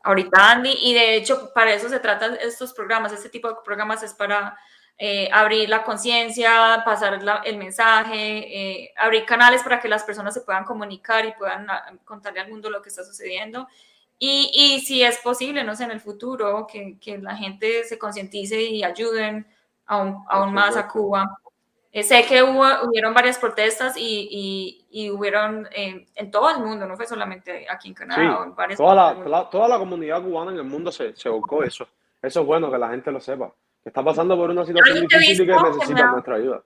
ahorita 0.03 0.51
Andy, 0.51 0.75
y 0.81 0.95
de 0.95 1.15
hecho 1.15 1.51
para 1.53 1.73
eso 1.73 1.87
se 1.89 1.99
tratan 1.99 2.37
estos 2.41 2.73
programas, 2.73 3.13
este 3.13 3.29
tipo 3.29 3.49
de 3.49 3.55
programas 3.63 4.01
es 4.01 4.15
para 4.15 4.57
eh, 4.97 5.29
abrir 5.31 5.69
la 5.69 5.83
conciencia, 5.83 6.81
pasar 6.83 7.21
el 7.45 7.57
mensaje, 7.57 8.81
eh, 8.83 8.93
abrir 8.97 9.23
canales 9.25 9.61
para 9.61 9.79
que 9.79 9.87
las 9.87 10.03
personas 10.03 10.33
se 10.33 10.41
puedan 10.41 10.65
comunicar 10.65 11.25
y 11.25 11.33
puedan 11.33 11.69
ah, 11.69 11.93
contarle 12.03 12.39
al 12.39 12.49
mundo 12.49 12.69
lo 12.69 12.81
que 12.81 12.89
está 12.89 13.03
sucediendo. 13.03 13.67
Y, 14.17 14.51
y 14.53 14.81
si 14.81 15.03
es 15.03 15.17
posible, 15.19 15.63
no 15.63 15.75
sé, 15.75 15.83
en 15.85 15.91
el 15.91 15.99
futuro, 15.99 16.67
que, 16.71 16.97
que 16.99 17.17
la 17.19 17.35
gente 17.35 17.83
se 17.83 17.97
concientice 17.97 18.61
y 18.61 18.83
ayuden 18.83 19.47
aún, 19.85 20.23
aún 20.27 20.53
más 20.53 20.77
a 20.77 20.87
Cuba. 20.87 21.37
Eh, 21.93 22.03
sé 22.03 22.25
que 22.25 22.41
hubo, 22.41 22.63
hubieron 22.87 23.13
varias 23.13 23.37
protestas 23.37 23.97
y, 23.97 24.29
y, 24.31 24.87
y 24.89 25.11
hubieron 25.11 25.67
eh, 25.75 26.07
en 26.15 26.31
todo 26.31 26.49
el 26.49 26.59
mundo, 26.59 26.87
no 26.87 26.95
fue 26.95 27.05
solamente 27.05 27.67
aquí 27.69 27.89
en 27.89 27.93
Canadá. 27.93 28.45
Sí, 28.45 28.53
varias 28.55 28.77
toda, 28.77 28.95
la, 28.95 29.13
del 29.13 29.49
toda, 29.49 29.67
la 29.67 29.77
comunidad 29.77 30.23
cubana 30.23 30.51
en 30.51 30.57
el 30.57 30.63
mundo 30.63 30.89
se, 30.91 31.13
se 31.15 31.27
volcó 31.27 31.63
eso. 31.63 31.85
Eso 32.21 32.41
es 32.41 32.45
bueno 32.45 32.71
que 32.71 32.77
la 32.77 32.89
gente 32.89 33.11
lo 33.11 33.19
sepa. 33.19 33.51
Que 33.83 33.89
está 33.89 34.03
pasando 34.03 34.37
por 34.37 34.49
una 34.49 34.65
situación 34.65 35.05
difícil 35.05 35.41
y 35.41 35.47
que 35.47 35.53
necesita 35.53 36.11
nuestra 36.11 36.35
ayuda. 36.35 36.63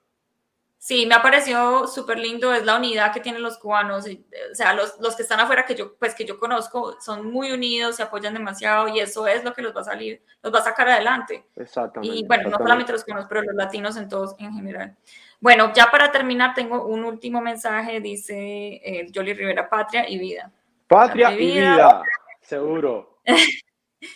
Sí, 0.86 1.08
me 1.08 1.16
ha 1.16 1.24
parecido 1.24 1.88
súper 1.88 2.20
lindo, 2.20 2.54
es 2.54 2.64
la 2.64 2.78
unidad 2.78 3.12
que 3.12 3.20
tienen 3.20 3.42
los 3.42 3.58
cubanos, 3.58 4.06
o 4.06 4.54
sea, 4.54 4.76
los, 4.76 5.00
los 5.00 5.16
que 5.16 5.24
están 5.24 5.40
afuera 5.40 5.66
que 5.66 5.74
yo, 5.74 5.96
pues 5.96 6.14
que 6.14 6.26
yo 6.26 6.38
conozco 6.38 7.02
son 7.02 7.32
muy 7.32 7.52
unidos, 7.52 7.96
se 7.96 8.04
apoyan 8.04 8.36
demasiado 8.36 8.88
y 8.90 9.00
eso 9.00 9.26
es 9.26 9.44
lo 9.44 9.52
que 9.52 9.64
los 9.64 9.76
va 9.76 9.82
a 9.82 9.86
salir, 9.86 10.22
los 10.44 10.54
va 10.54 10.60
a 10.60 10.64
sacar 10.64 10.88
adelante. 10.88 11.44
Exactamente. 11.56 12.16
Y 12.16 12.28
bueno, 12.28 12.52
no 12.52 12.58
solamente 12.60 12.92
los 12.92 13.04
cubanos, 13.04 13.26
pero 13.28 13.42
los 13.42 13.56
latinos 13.56 13.98
en 13.98 14.08
todos 14.08 14.36
en 14.38 14.54
general. 14.54 14.96
Bueno, 15.40 15.74
ya 15.74 15.90
para 15.90 16.12
terminar 16.12 16.54
tengo 16.54 16.86
un 16.86 17.04
último 17.04 17.42
mensaje, 17.42 18.00
dice 18.00 18.36
eh, 18.36 19.08
Jolly 19.12 19.34
Rivera, 19.34 19.68
patria 19.68 20.08
y 20.08 20.20
vida. 20.20 20.52
Patria 20.86 21.30
Patria 21.30 21.32
y 21.32 21.34
y 21.34 21.52
vida. 21.52 21.74
vida, 21.74 22.04
seguro. 22.42 23.22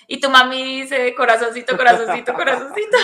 Y 0.08 0.20
tu 0.20 0.30
mami 0.30 0.82
dice 0.82 1.16
corazoncito, 1.16 1.76
corazoncito, 1.76 2.32
corazoncito. 2.36 2.98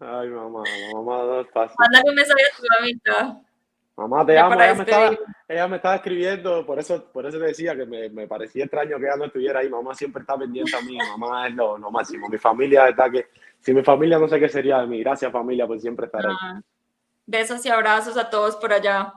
Ay, 0.00 0.28
mamá, 0.28 0.62
mamá 0.94 1.22
no 1.24 1.40
es 1.40 1.50
fácil. 1.50 1.76
Mándale 1.78 2.04
un 2.08 2.14
mensaje 2.14 2.42
a 2.42 2.56
tu 2.56 2.62
mamita. 2.78 3.40
Mamá, 3.96 4.24
te 4.24 4.38
amo. 4.38 4.50
para 4.50 4.66
Ella 4.66 4.74
me, 4.74 4.82
estaba, 4.84 5.10
despedir. 5.10 5.34
ella 5.48 5.68
me 5.68 5.76
estaba 5.76 5.94
escribiendo, 5.96 6.64
por 6.64 6.78
eso, 6.78 7.04
por 7.12 7.26
eso 7.26 7.38
te 7.38 7.46
decía 7.46 7.74
que 7.74 7.84
me, 7.84 8.08
me 8.10 8.28
parecía 8.28 8.62
extraño 8.64 8.96
que 8.96 9.06
ella 9.06 9.16
no 9.16 9.24
estuviera 9.24 9.58
ahí. 9.58 9.68
Mamá 9.68 9.92
siempre 9.94 10.20
está 10.20 10.38
pendiente 10.38 10.76
a 10.76 10.80
mí. 10.82 10.96
Mamá 10.96 11.48
es 11.48 11.54
lo, 11.54 11.76
lo 11.78 11.90
máximo. 11.90 12.28
Mi 12.28 12.38
familia 12.38 12.88
está 12.88 13.10
que. 13.10 13.26
Si 13.58 13.74
mi 13.74 13.82
familia 13.82 14.20
no 14.20 14.28
sé 14.28 14.38
qué 14.38 14.48
sería 14.48 14.78
de 14.78 14.86
mí. 14.86 15.00
Gracias, 15.00 15.32
familia, 15.32 15.66
por 15.66 15.80
siempre 15.80 16.06
estar 16.06 16.24
ahí. 16.24 16.36
Ah, 16.40 16.60
Besos 17.26 17.66
y 17.66 17.68
abrazos 17.68 18.16
a 18.16 18.30
todos 18.30 18.54
por 18.56 18.72
allá. 18.72 19.12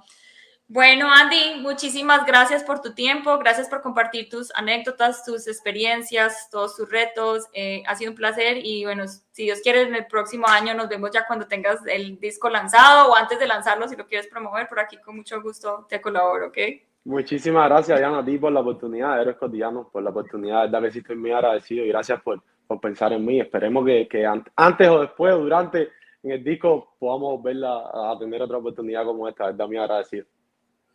Bueno, 0.74 1.12
Andy, 1.12 1.60
muchísimas 1.60 2.26
gracias 2.26 2.64
por 2.64 2.80
tu 2.82 2.94
tiempo, 2.94 3.38
gracias 3.40 3.68
por 3.68 3.82
compartir 3.82 4.30
tus 4.30 4.56
anécdotas, 4.56 5.26
tus 5.26 5.46
experiencias, 5.50 6.50
todos 6.50 6.78
tus 6.78 6.90
retos. 6.90 7.46
Eh, 7.52 7.84
ha 7.88 7.96
sido 7.96 8.12
un 8.12 8.16
placer 8.16 8.56
y 8.64 8.86
bueno, 8.86 9.04
si 9.06 9.44
Dios 9.44 9.60
quiere, 9.62 9.82
en 9.82 9.94
el 9.94 10.06
próximo 10.08 10.48
año 10.48 10.74
nos 10.74 10.88
vemos 10.88 11.12
ya 11.12 11.28
cuando 11.28 11.46
tengas 11.46 11.86
el 11.88 12.18
disco 12.22 12.50
lanzado 12.50 13.12
o 13.12 13.16
antes 13.18 13.38
de 13.38 13.48
lanzarlo, 13.48 13.86
si 13.90 13.98
lo 13.98 14.08
quieres 14.08 14.28
promover, 14.28 14.70
por 14.70 14.80
aquí 14.80 14.96
con 14.96 15.18
mucho 15.18 15.42
gusto 15.42 15.86
te 15.90 16.00
colaboro, 16.00 16.48
¿ok? 16.48 16.58
Muchísimas 17.04 17.68
gracias, 17.68 18.00
Diana, 18.00 18.20
a 18.20 18.24
ti 18.24 18.38
por 18.38 18.54
la 18.54 18.62
oportunidad, 18.62 19.20
Héroes 19.20 19.36
Cotidianos, 19.36 19.88
por 19.92 20.02
la 20.02 20.12
oportunidad. 20.12 20.70
De 20.70 20.80
verdad 20.80 20.96
estoy 20.96 21.18
muy 21.18 21.32
agradecido 21.32 21.84
y 21.84 21.90
gracias 21.90 22.22
por, 22.22 22.42
por 22.66 22.80
pensar 22.80 23.12
en 23.12 23.26
mí. 23.26 23.42
Esperemos 23.42 23.86
que, 23.86 24.08
que 24.08 24.26
an- 24.26 24.46
antes 24.56 24.88
o 24.88 25.02
después 25.02 25.34
o 25.34 25.40
durante 25.40 25.90
en 26.24 26.32
el 26.32 26.42
disco 26.42 26.96
podamos 26.98 27.44
verla 27.44 27.92
a 27.94 28.16
tener 28.18 28.42
otra 28.42 28.60
oportunidad 28.60 29.04
como 29.04 29.28
esta. 29.28 29.52
De 29.52 29.64
agradecido. 29.64 30.26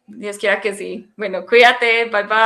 Dios 0.07 0.39
quiera 0.39 0.61
que 0.61 0.75
sí. 0.75 1.09
Bueno, 1.17 1.47
cuídate, 1.47 2.07
bye 2.07 2.25
bye. 2.25 2.37